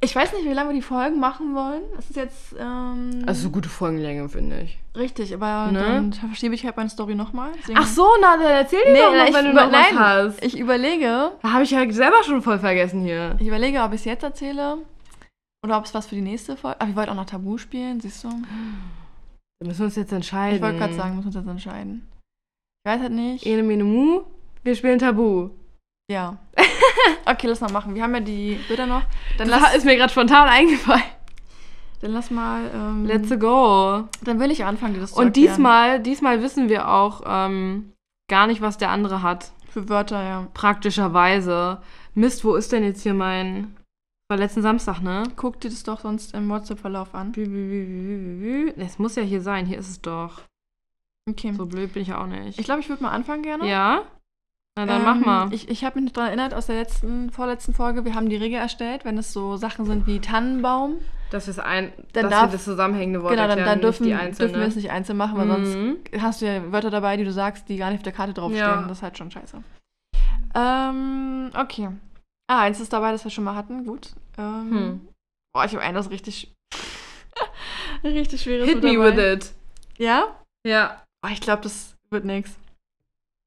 [0.00, 1.82] Ich weiß nicht, wie lange wir die Folgen machen wollen.
[1.98, 4.78] Es ist jetzt ähm, Also, so gute Folgenlänge, finde ich.
[4.94, 5.80] richtig, aber Ne?
[5.82, 7.50] dann verschiebe ich halt meine Story nochmal.
[7.74, 10.44] Ach so, na, dann erzähl dir nee, doch noch, wenn du noch was hast.
[10.44, 13.34] ich überlege, Da habe ich ja selber schon voll vergessen hier.
[13.40, 14.78] ich überlege, ob ich es jetzt erzähle
[15.64, 16.80] oder ob es was für die nächste Folge.
[16.80, 18.28] Aber wir wollten auch noch Tabu spielen, siehst du?
[18.28, 20.56] Wir müssen uns jetzt entscheiden.
[20.56, 22.08] Ich wollte gerade sagen, müssen wir uns jetzt entscheiden.
[22.84, 23.44] Ich weiß halt nicht.
[23.46, 24.22] Ene, mene, mu.
[24.62, 25.50] Wir spielen Tabu.
[26.10, 26.38] Ja.
[27.24, 27.94] Okay, lass mal machen.
[27.94, 29.02] Wir haben ja die Bilder noch.
[29.36, 31.02] Dann Das lass, ist mir gerade spontan eingefallen.
[32.00, 32.62] dann lass mal.
[32.74, 34.08] Ähm, Let's go.
[34.24, 35.46] Dann will ich anfangen, dir das zu Und erklären.
[35.48, 37.92] diesmal, diesmal wissen wir auch ähm,
[38.30, 39.52] gar nicht, was der andere hat.
[39.68, 40.48] Für Wörter, ja.
[40.54, 41.78] Praktischerweise.
[42.14, 43.76] Mist, wo ist denn jetzt hier mein...
[44.30, 45.22] War letzten Samstag, ne?
[45.36, 47.32] Guck dir das doch sonst im WhatsApp-Verlauf an.
[48.76, 49.64] Es muss ja hier sein.
[49.64, 50.42] Hier ist es doch.
[51.30, 51.52] Okay.
[51.52, 52.58] So blöd bin ich ja auch nicht.
[52.58, 53.66] Ich glaube, ich würde mal anfangen gerne.
[53.66, 54.02] ja?
[54.76, 55.52] Na, dann Ähm, mach mal.
[55.54, 58.58] Ich, ich habe mich daran erinnert aus der letzten, vorletzten Folge, wir haben die Regel
[58.58, 60.96] erstellt, wenn es so Sachen sind wie Tannenbaum,
[61.30, 64.12] dass, ein, Dann dass darf- wir das zusammenhängende Wort genau, dann, erklären, dann dürfen, nicht
[64.12, 64.48] die einzelne.
[64.50, 65.96] dürfen wir es nicht einzeln machen, weil sonst Mhm.
[66.22, 68.60] hast du ja Wörter dabei, die du sagst, die gar nicht auf der Karte draufstehen.
[68.66, 68.82] Ja.
[68.82, 69.56] Das ist halt schon scheiße.
[70.54, 71.88] Ähm, okay.
[72.48, 73.84] Ah, eins ist dabei, das wir schon mal hatten.
[73.84, 74.10] Gut.
[74.38, 75.08] Ähm, Hm.
[75.52, 76.54] Boah, ich habe ist richtig,
[78.04, 79.52] richtig schweres Hit me with it.
[79.98, 80.36] Ja?
[80.66, 81.02] Ja.
[81.22, 82.50] Boah, ich glaube, das wird nix.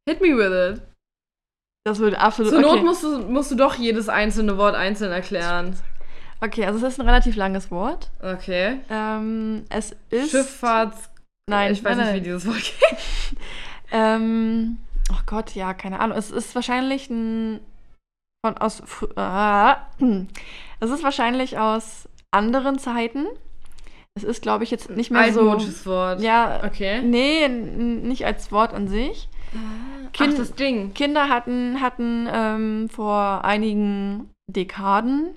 [0.07, 0.83] Hit me with it.
[1.83, 2.75] Das wird absolut Zur okay.
[2.75, 5.75] Not musst du, musst du doch jedes einzelne Wort einzeln erklären.
[6.39, 8.11] Okay, also es ist ein relativ langes Wort.
[8.21, 8.81] Okay.
[8.89, 10.31] Ähm, es ist.
[10.31, 11.09] Schifffahrts...
[11.49, 12.99] Nein, ich weiß nein, nicht, wie dieses Wort geht.
[13.93, 14.77] Ähm,
[15.11, 16.17] oh Gott, ja, keine Ahnung.
[16.17, 17.59] Es ist wahrscheinlich ein
[18.45, 18.81] von aus
[19.15, 19.77] ah,
[20.79, 23.27] es ist wahrscheinlich aus anderen Zeiten.
[24.15, 25.41] Es ist, glaube ich, jetzt nicht mehr so.
[25.41, 26.21] Altmodisches Wort.
[26.21, 27.01] Ja, Okay.
[27.01, 29.29] nee, nicht als Wort an sich.
[30.11, 30.93] Kind- Ach, das Ding.
[30.93, 35.29] Kinder hatten, hatten ähm, vor einigen Dekaden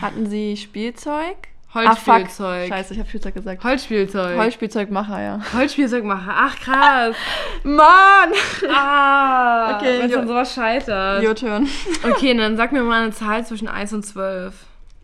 [0.00, 1.36] hatten sie Spielzeug.
[1.74, 1.86] Ah.
[1.86, 2.68] Holzspielzeug.
[2.68, 3.64] Scheiße, ich habe Spielzeug gesagt.
[3.64, 4.36] Holzspielzeug.
[4.38, 5.40] Holzspielzeugmacher, ja.
[5.54, 6.32] Holzspielzeugmacher.
[6.34, 7.16] Ach, krass.
[7.62, 8.32] Mann!
[8.68, 11.24] ah, Okay, wenn es an sowas scheitert.
[11.24, 11.68] Your turn.
[12.02, 14.54] Okay, dann sag mir mal eine Zahl zwischen 1 und 12.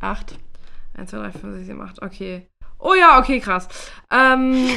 [0.01, 0.37] Acht.
[0.95, 2.03] 1, 2, 3, 4, 5, 6, 7, 8.
[2.03, 2.47] Okay.
[2.79, 3.69] Oh ja, okay, krass.
[4.11, 4.69] Ähm,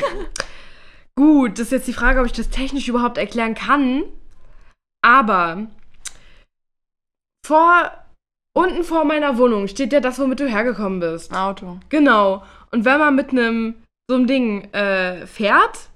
[1.16, 4.04] gut, das ist jetzt die Frage, ob ich das technisch überhaupt erklären kann.
[5.04, 5.68] Aber
[7.46, 7.92] vor,
[8.54, 11.34] unten vor meiner Wohnung steht ja das, womit du hergekommen bist.
[11.34, 11.80] Auto.
[11.90, 12.44] Genau.
[12.72, 13.76] Und wenn man mit einem
[14.10, 15.90] so einem Ding äh, fährt,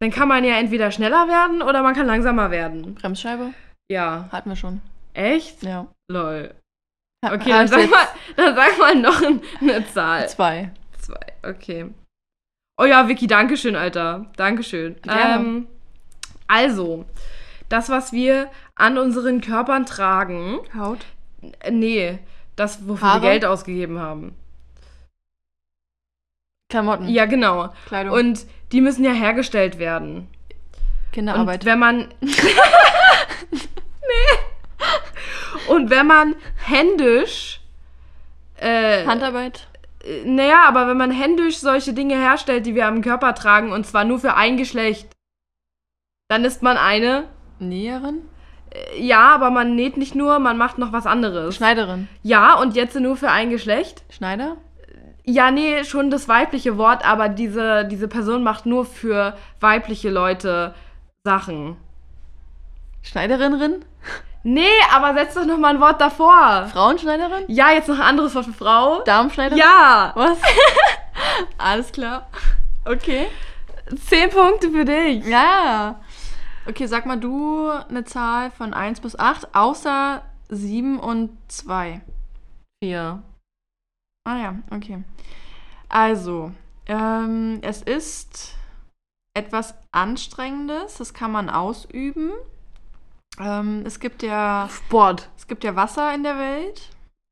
[0.00, 2.94] dann kann man ja entweder schneller werden oder man kann langsamer werden.
[2.94, 3.52] Bremsscheibe?
[3.90, 4.28] Ja.
[4.30, 4.80] Hatten wir schon.
[5.14, 5.62] Echt?
[5.62, 5.86] Ja.
[6.10, 6.54] Lol.
[7.24, 10.28] Okay, hab dann sag, mal, dann sag mal noch ein- eine Zahl.
[10.28, 10.70] Zwei.
[11.00, 11.90] Zwei, okay.
[12.80, 14.26] Oh ja, Vicky, Dankeschön, Alter.
[14.36, 14.96] Dankeschön.
[15.02, 15.34] Gerne.
[15.44, 15.66] Ähm,
[16.46, 17.06] also,
[17.68, 21.04] das, was wir an unseren Körpern tragen, Haut.
[21.70, 22.18] Nee,
[22.56, 23.22] das, wofür Haare?
[23.22, 24.34] wir Geld ausgegeben haben.
[26.68, 27.08] Klamotten.
[27.08, 27.72] Ja, genau.
[27.86, 28.12] Kleidung.
[28.12, 30.28] Und die müssen ja hergestellt werden.
[31.12, 31.60] Kinderarbeit.
[31.60, 32.08] Und wenn man.
[32.20, 32.28] nee.
[35.68, 37.60] Und wenn man händisch.
[38.56, 39.68] Äh, Handarbeit.
[40.04, 43.86] äh, naja, aber wenn man händisch solche Dinge herstellt, die wir am Körper tragen, und
[43.86, 45.08] zwar nur für ein Geschlecht,
[46.28, 47.28] dann ist man eine.
[47.58, 48.28] Näherin.
[48.70, 51.54] Äh, Ja, aber man näht nicht nur, man macht noch was anderes.
[51.56, 52.08] Schneiderin.
[52.22, 54.02] Ja, und jetzt nur für ein Geschlecht.
[54.10, 54.56] Schneider.
[55.24, 60.74] Ja, nee, schon das weibliche Wort, aber diese, diese Person macht nur für weibliche Leute
[61.24, 61.76] Sachen.
[63.02, 63.84] Schneiderin.
[64.42, 66.66] Nee, aber setz doch noch mal ein Wort davor.
[66.72, 67.44] Frauenschneiderin.
[67.48, 69.02] Ja, jetzt noch ein anderes Wort für Frau.
[69.02, 69.58] Darmschneiderin.
[69.58, 70.38] Ja, Was?
[71.58, 72.28] Alles klar.
[72.84, 73.26] Okay.
[74.08, 75.26] zehn Punkte für dich.
[75.26, 76.00] Ja.
[76.68, 82.02] Okay, sag mal du eine Zahl von 1 bis 8, außer 7 und 2.
[82.82, 83.22] Vier.
[84.24, 85.02] Ah ja, okay.
[85.88, 86.52] Also,
[86.84, 88.54] ähm, es ist
[89.32, 92.32] etwas Anstrengendes, das kann man ausüben.
[93.40, 95.30] Ähm, es gibt ja Sport.
[95.38, 96.90] es gibt ja Wasser in der Welt.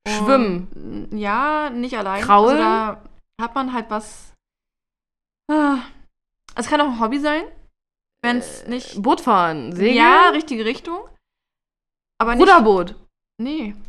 [0.08, 1.08] Schwimmen.
[1.10, 2.22] Und, ja, nicht allein.
[2.22, 2.56] Kraulen?
[2.56, 4.32] Also da hat man halt was.
[5.50, 5.80] Ah.
[6.54, 7.42] Es kann auch ein Hobby sein,
[8.26, 9.02] wenn es nicht.
[9.02, 9.72] Boot fahren.
[9.74, 9.96] Segeln.
[9.96, 10.98] Ja, richtige Richtung.
[12.20, 12.42] Aber nicht.
[12.42, 12.94] Ruderboot.
[13.40, 13.74] Nee.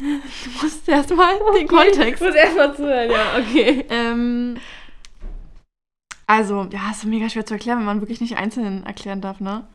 [0.00, 2.22] Du musst erstmal den Kontext.
[2.22, 3.86] muss erstmal zuhören, ja, okay.
[3.88, 4.58] Ähm,
[6.26, 9.66] also, ja, ist mega schwer zu erklären, wenn man wirklich nicht einzeln erklären darf, ne?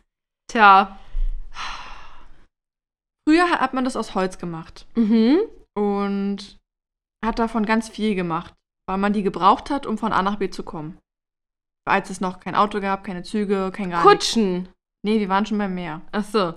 [0.50, 0.98] Tja.
[3.28, 5.40] Früher hat man das aus Holz gemacht Mhm.
[5.76, 6.56] und
[7.24, 8.54] hat davon ganz viel gemacht,
[8.88, 10.98] weil man die gebraucht hat, um von A nach B zu kommen.
[11.88, 14.26] Als es noch kein Auto gab, keine Züge, kein gar nichts.
[14.32, 14.68] Kutschen.
[15.04, 16.00] Nee, wir waren schon beim Meer.
[16.12, 16.54] Ach so.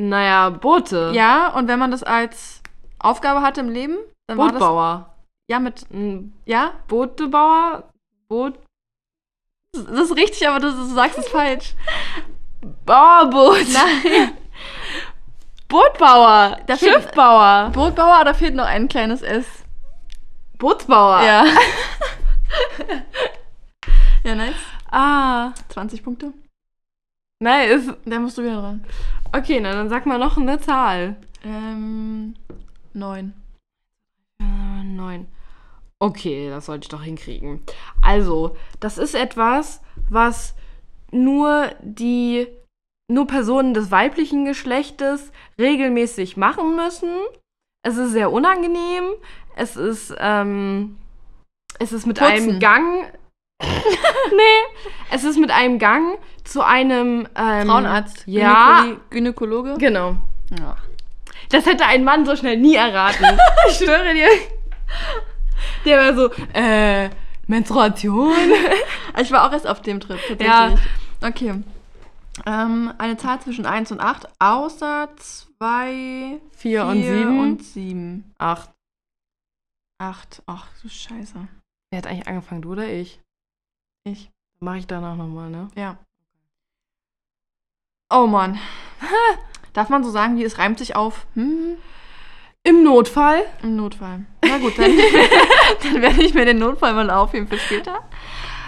[0.00, 1.10] Naja, Boote.
[1.14, 2.62] Ja, und wenn man das als
[3.00, 3.96] Aufgabe hatte im Leben,
[4.28, 4.58] dann war das.
[4.60, 5.14] Bootbauer.
[5.50, 5.84] Ja, mit.
[6.44, 7.90] Ja, Bootebauer.
[8.28, 8.58] Boot.
[9.72, 11.74] das ist richtig, aber du, du sagst es falsch.
[12.86, 13.66] Bauerboot.
[13.72, 14.32] Nein.
[15.68, 16.58] Bootbauer.
[16.66, 17.70] Da fehlt- Schiffbauer.
[17.72, 19.46] Bootbauer, da fehlt noch ein kleines S.
[20.58, 21.22] Bootsbauer.
[21.22, 21.44] Ja.
[24.28, 24.54] ja, nice.
[24.90, 25.52] Ah.
[25.70, 26.34] 20 Punkte.
[27.40, 27.94] Nice.
[28.04, 28.84] Da musst du wieder dran.
[29.32, 31.16] Okay, na, dann sag mal noch eine Zahl.
[31.44, 32.34] Ähm,
[32.92, 33.32] 9.
[34.40, 35.28] Äh, neun.
[35.98, 37.62] Okay, das sollte ich doch hinkriegen.
[38.02, 40.54] Also, das ist etwas, was
[41.10, 42.46] nur die,
[43.10, 47.10] nur Personen des weiblichen Geschlechtes regelmäßig machen müssen.
[47.82, 49.04] Es ist sehr unangenehm.
[49.56, 50.98] Es ist, ähm,
[51.78, 52.32] es ist mit Putzen.
[52.32, 53.12] einem Gang.
[53.62, 58.22] nee, es ist mit einem Gang zu einem ähm, Frauenarzt.
[58.26, 59.74] Ja, Gynäkologe.
[59.78, 60.16] genau.
[60.58, 60.76] Ja.
[61.50, 63.24] Das hätte ein Mann so schnell nie erraten.
[63.68, 64.28] ich schwöre dir.
[65.84, 67.10] Der war so, äh,
[67.46, 68.32] Menstruation?
[69.20, 70.46] Ich war auch erst auf dem Trip, tatsächlich.
[70.46, 70.74] Ja.
[71.26, 71.54] Okay.
[72.46, 77.40] Ähm, eine Zahl zwischen 1 und 8, außer 2, Vier und sieben?
[77.40, 78.34] und 7.
[78.38, 78.70] Acht.
[80.00, 80.42] 8.
[80.46, 81.34] Ach, du Scheiße.
[81.90, 83.20] Wer hat eigentlich angefangen, du oder ich?
[84.12, 84.30] Ich.
[84.60, 85.68] Mache ich danach nochmal, ne?
[85.76, 85.96] Ja.
[88.10, 88.58] Oh Mann.
[89.72, 91.26] Darf man so sagen, wie es reimt sich auf?
[91.34, 91.76] Hm?
[92.64, 93.44] Im Notfall?
[93.62, 94.24] Im Notfall.
[94.44, 94.90] Na gut, dann,
[95.82, 98.00] dann werde ich mir den Notfall mal aufheben für später.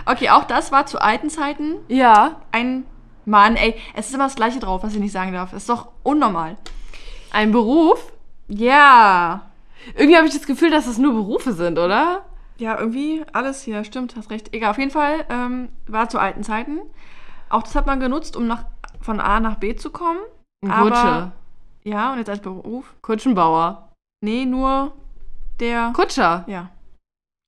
[0.07, 2.41] Okay, auch das war zu alten Zeiten Ja.
[2.53, 2.85] ein
[3.25, 5.53] Mann, ey, es ist immer das Gleiche drauf, was ich nicht sagen darf.
[5.53, 6.57] ist doch unnormal.
[7.31, 8.13] Ein Beruf?
[8.49, 9.51] Ja.
[9.95, 12.25] Irgendwie habe ich das Gefühl, dass das nur Berufe sind, oder?
[12.61, 14.55] Ja, irgendwie alles hier, stimmt, hast recht.
[14.55, 16.79] Egal, auf jeden Fall ähm, war zu alten Zeiten.
[17.49, 18.65] Auch das hat man genutzt, um nach,
[19.01, 20.21] von A nach B zu kommen.
[20.69, 21.33] Aber- Kutsche.
[21.83, 22.93] Ja, und jetzt als Beruf?
[23.01, 23.89] Kutschenbauer.
[24.23, 24.93] Nee, nur
[25.59, 25.93] der.
[25.97, 26.45] Kutscher.
[26.47, 26.69] Ja.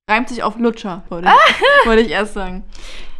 [0.09, 1.37] Reimt sich auf Lutscher, wollte ah.
[1.47, 2.65] ich, wollte ich erst sagen.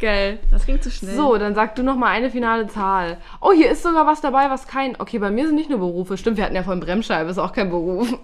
[0.00, 0.38] Geil.
[0.50, 1.16] Das ging zu schnell.
[1.16, 3.16] So, dann sag du noch mal eine finale Zahl.
[3.40, 5.00] Oh, hier ist sogar was dabei, was kein.
[5.00, 6.18] Okay, bei mir sind nicht nur Berufe.
[6.18, 8.12] Stimmt, wir hatten ja vorhin Bremsscheibe, ist auch kein Beruf.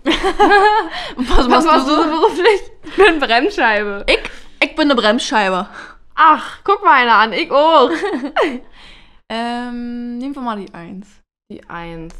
[1.16, 2.60] was, machst du so beruflich?
[2.84, 4.04] Ich bin Bremsscheibe.
[4.06, 4.20] Ich?
[4.62, 5.66] Ich bin eine Bremsscheibe.
[6.14, 7.90] Ach, guck mal eine an, ich auch.
[9.30, 11.06] ähm, nehmen wir mal die 1.
[11.50, 12.14] Die 1.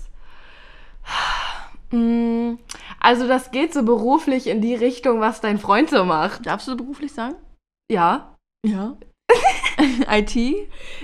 [1.92, 6.46] Also, das geht so beruflich in die Richtung, was dein Freund so macht.
[6.46, 7.34] Darfst du beruflich sagen?
[7.90, 8.36] Ja.
[8.64, 8.96] Ja.
[10.10, 10.36] IT?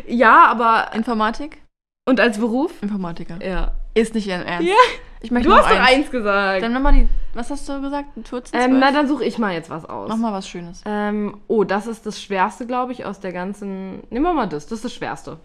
[0.07, 0.93] Ja, aber.
[0.95, 1.63] Informatik?
[2.09, 2.83] Und als Beruf?
[2.83, 3.45] Informatiker.
[3.45, 3.73] Ja.
[3.95, 4.69] Ist nicht Ihren Ernst.
[4.69, 4.75] Ja.
[5.23, 5.89] Ich möchte Du hast doch eins.
[5.89, 6.63] eins gesagt.
[6.63, 7.09] Dann mach mal die.
[7.35, 8.11] Was hast du gesagt?
[8.15, 8.81] 14, ähm, 12?
[8.81, 10.09] na, dann suche ich mal jetzt was aus.
[10.09, 10.83] Mach mal was Schönes.
[10.85, 14.03] Ähm, oh, das ist das Schwerste, glaube ich, aus der ganzen.
[14.11, 14.67] Nehmen wir mal das.
[14.67, 15.39] Das ist das Schwerste.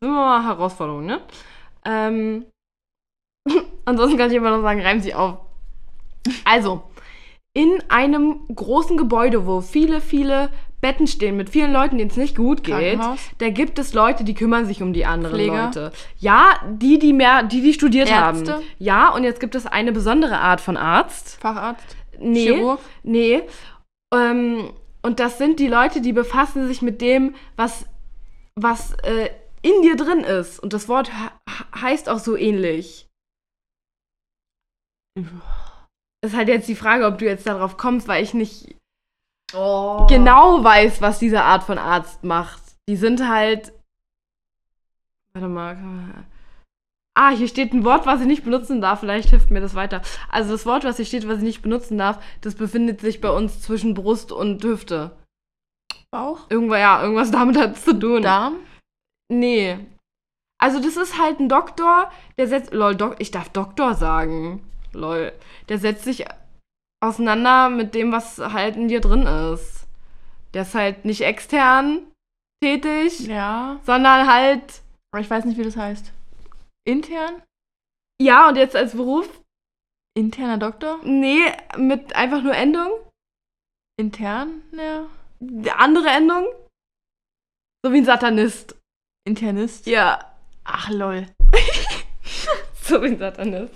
[0.00, 1.20] Nehmen wir mal Herausforderung, ne?
[1.84, 2.46] Ähm,
[3.90, 5.38] ansonsten kann ich immer noch sagen, reimen Sie auf.
[6.44, 6.82] Also,
[7.52, 12.36] in einem großen Gebäude, wo viele, viele Betten stehen mit vielen Leuten, denen es nicht
[12.36, 12.98] gut geht,
[13.38, 15.64] da gibt es Leute, die kümmern sich um die anderen Pfleger?
[15.66, 15.92] Leute.
[16.18, 18.54] Ja, die, die mehr, die, die studiert Ärzte?
[18.54, 18.62] haben.
[18.78, 21.38] Ja, und jetzt gibt es eine besondere Art von Arzt.
[21.40, 21.96] Facharzt?
[22.18, 22.44] Nee.
[22.46, 22.80] Chirurg?
[23.02, 23.42] Nee.
[24.14, 24.70] Ähm,
[25.02, 27.86] und das sind die Leute, die befassen sich mit dem, was,
[28.54, 29.30] was äh,
[29.62, 30.60] in dir drin ist.
[30.60, 33.06] Und das Wort he- heißt auch so ähnlich.
[36.22, 38.76] Ist halt jetzt die Frage, ob du jetzt darauf kommst, weil ich nicht
[39.52, 40.06] Oh.
[40.08, 42.62] genau weiß, was diese Art von Arzt macht.
[42.88, 43.72] Die sind halt.
[45.32, 45.76] Warte mal.
[47.14, 49.00] Ah, hier steht ein Wort, was ich nicht benutzen darf.
[49.00, 50.02] Vielleicht hilft mir das weiter.
[50.30, 53.30] Also das Wort, was hier steht, was ich nicht benutzen darf, das befindet sich bei
[53.30, 55.16] uns zwischen Brust und Hüfte.
[56.10, 56.46] Bauch?
[56.48, 58.22] Irgendwo, ja, irgendwas damit hat es zu tun.
[58.22, 58.56] Darm?
[59.28, 59.78] Nee.
[60.58, 62.72] Also das ist halt ein Doktor, der setzt.
[62.72, 64.64] Lol, Dok ich darf Doktor sagen.
[64.92, 65.32] Lol.
[65.68, 66.24] Der setzt sich
[67.02, 69.86] auseinander mit dem, was halt in dir drin ist.
[70.54, 72.02] Der ist halt nicht extern
[72.62, 73.80] tätig, Ja.
[73.84, 74.82] sondern halt.
[75.12, 76.12] Aber ich weiß nicht, wie das heißt.
[76.86, 77.42] Intern?
[78.20, 79.40] Ja, und jetzt als Beruf?
[80.16, 80.98] Interner Doktor?
[81.04, 81.44] Nee,
[81.76, 82.90] mit einfach nur Endung.
[83.98, 84.62] Intern?
[84.72, 85.06] Ja.
[85.78, 86.46] Andere Endung.
[87.84, 88.76] So wie ein Satanist.
[89.26, 89.86] Internist?
[89.86, 90.34] Ja.
[90.64, 91.26] Ach, lol.
[92.82, 93.72] So wie ein Satanist.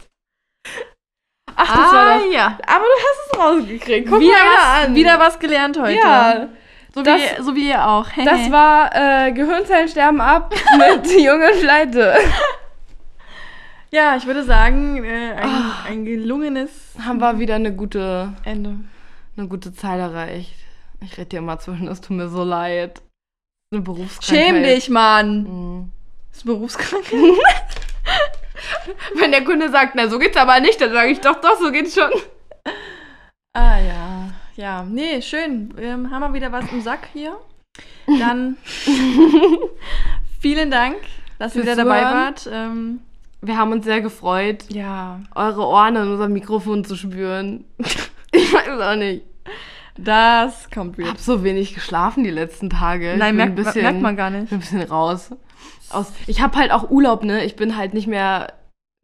[1.66, 2.32] Ach, das war doch.
[2.32, 2.46] ja.
[2.66, 4.08] Aber du hast es rausgekriegt.
[4.08, 4.94] Guck wieder, mal was, an.
[4.94, 5.96] wieder was gelernt heute.
[5.98, 6.48] Ja.
[6.94, 8.06] So, Das- wie, so wie ihr auch.
[8.24, 12.14] Das war äh, Gehirnzellen sterben ab mit Junge Pleite.
[13.90, 15.84] ja, ich würde sagen, äh, ein, Ah.
[15.88, 16.70] ein gelungenes
[17.04, 18.76] Haben wir wieder eine gute, Ende.
[19.36, 20.54] eine gute Zeit erreicht.
[21.00, 23.02] Ich rede dir immer zwischen, es tut mir so leid.
[23.72, 24.46] Eine Berufskrankheit.
[24.46, 25.42] Schäm dich, Mann.
[25.42, 25.90] Mhm.
[26.30, 27.04] Das ist berufskrank.
[29.18, 31.70] Wenn der Kunde sagt, na so geht's aber nicht, dann sage ich doch, doch, so
[31.72, 32.10] geht's schon.
[33.54, 34.30] ah ja.
[34.56, 35.74] Ja, nee, schön.
[35.78, 37.36] Ähm, haben wir wieder was im Sack hier.
[38.06, 38.56] Dann
[40.40, 40.96] vielen Dank,
[41.38, 42.14] dass ihr wieder dabei Zuhören.
[42.16, 42.48] wart.
[42.52, 43.00] Ähm,
[43.40, 47.64] Wir haben uns sehr gefreut, ja, eure Ohren an unserem Mikrofon zu spüren.
[48.32, 49.24] ich weiß auch nicht.
[49.98, 51.08] das kommt Ich wieder.
[51.10, 53.14] habe so wenig geschlafen die letzten Tage.
[53.14, 54.50] Ich Nein, merkt, bisschen, merkt man gar Ich nicht.
[54.50, 55.30] bin ein bisschen raus.
[55.94, 57.44] Aus, ich habe halt auch Urlaub, ne?
[57.44, 58.52] Ich bin halt nicht mehr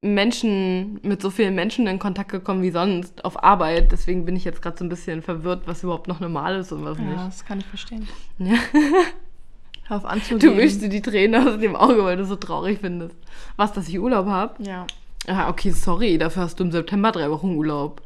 [0.03, 3.93] Menschen mit so vielen Menschen in Kontakt gekommen wie sonst auf Arbeit.
[3.93, 6.85] Deswegen bin ich jetzt gerade so ein bisschen verwirrt, was überhaupt noch normal ist und
[6.85, 7.19] was Ja, nicht.
[7.27, 8.09] das kann ich verstehen.
[8.39, 8.55] Ja.
[9.89, 10.57] Hör auf Du anzugeben.
[10.57, 13.17] mischst dir die Tränen aus dem Auge, weil du so traurig findest.
[13.57, 14.63] Was, dass ich Urlaub habe?
[14.63, 14.87] Ja.
[15.27, 16.17] Ah, okay, sorry.
[16.17, 18.01] Dafür hast du im September drei Wochen Urlaub.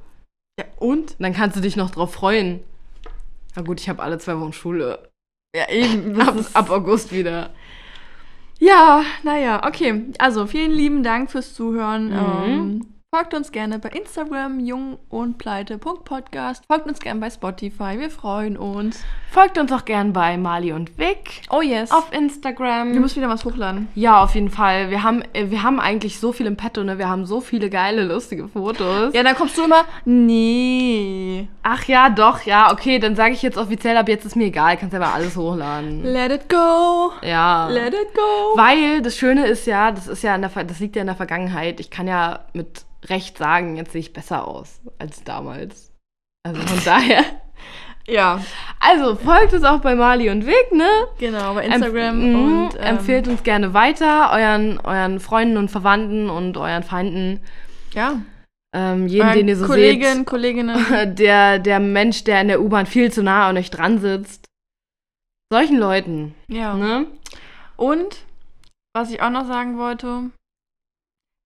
[0.59, 1.15] Ja, und?
[1.21, 2.61] Dann kannst du dich noch drauf freuen.
[3.55, 5.11] Na gut, ich habe alle zwei Wochen Schule.
[5.55, 6.21] Ja, eben.
[6.21, 7.51] Ab, ab August wieder.
[8.59, 10.05] Ja, naja, okay.
[10.19, 12.09] Also vielen lieben Dank fürs Zuhören.
[12.09, 12.15] Mhm.
[12.17, 16.65] Ähm, folgt uns gerne bei Instagram jungundpleite.podcast.
[16.67, 17.97] Folgt uns gerne bei Spotify.
[17.97, 19.05] Wir freuen uns.
[19.31, 21.93] Folgt uns auch gern bei Mali und Vic Oh yes.
[21.93, 22.93] auf Instagram.
[22.93, 23.87] wir müssen wieder was hochladen.
[23.95, 24.91] Ja, auf jeden Fall.
[24.91, 26.99] Wir haben, äh, wir haben eigentlich so viel im Petto, ne?
[26.99, 29.15] Wir haben so viele geile, lustige Fotos.
[29.15, 29.85] Ja, dann kommst du immer.
[30.05, 31.49] Nee.
[31.63, 34.77] Ach ja, doch, ja, okay, dann sage ich jetzt offiziell, ab jetzt ist mir egal,
[34.77, 36.03] kannst aber alles hochladen.
[36.03, 37.13] Let it go.
[37.23, 37.69] Ja.
[37.69, 38.57] Let it go.
[38.57, 41.17] Weil das Schöne ist ja, das ist ja in der, das liegt ja in der
[41.17, 41.79] Vergangenheit.
[41.79, 45.93] Ich kann ja mit Recht sagen, jetzt sehe ich besser aus als damals.
[46.47, 47.25] Also von daher.
[48.07, 48.39] Ja,
[48.81, 50.87] Also folgt uns auch bei Mali und Vic, ne?
[51.19, 52.35] genau, bei Empf- Instagram Mhm,
[52.65, 57.41] und ähm, empfehlt uns gerne weiter, euren, euren Freunden und Verwandten und euren Feinden.
[57.95, 58.21] ja,
[58.75, 60.85] Ähm, jeden, euren den ihr so Kollegen, Kolleginnen.
[60.85, 61.19] seht.
[61.19, 64.45] Der, der Mensch, der in der U-Bahn viel zu nah an euch dran sitzt.
[65.51, 66.35] Solchen Leuten.
[66.49, 66.75] ja.
[66.75, 67.07] Ne?
[67.77, 68.19] Und
[68.95, 70.31] was ich auch noch sagen wollte,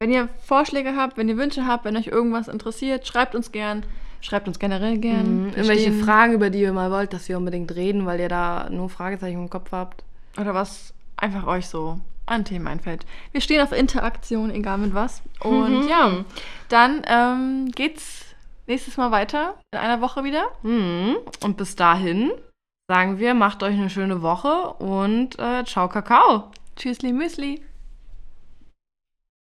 [0.01, 3.83] Wenn ihr Vorschläge habt, wenn ihr Wünsche habt, wenn euch irgendwas interessiert, schreibt uns gern.
[4.21, 5.43] Schreibt uns generell gern.
[5.43, 5.49] Mhm.
[5.51, 8.69] Irgendwelche stehen- Fragen, über die ihr mal wollt, dass wir unbedingt reden, weil ihr da
[8.71, 10.05] nur Fragezeichen im Kopf habt.
[10.41, 13.07] Oder was einfach euch so an Themen einfällt.
[13.33, 15.23] Wir stehen auf Interaktion, egal mit was.
[15.41, 15.89] Und Mhm.
[15.89, 16.25] ja,
[16.69, 18.25] dann ähm, geht's
[18.69, 19.55] nächstes Mal weiter.
[19.73, 20.45] In einer Woche wieder.
[20.63, 21.17] Mhm.
[21.43, 22.31] Und bis dahin
[22.89, 26.51] sagen wir, macht euch eine schöne Woche und äh, ciao Kakao.
[26.77, 27.63] Tschüssli Müsli.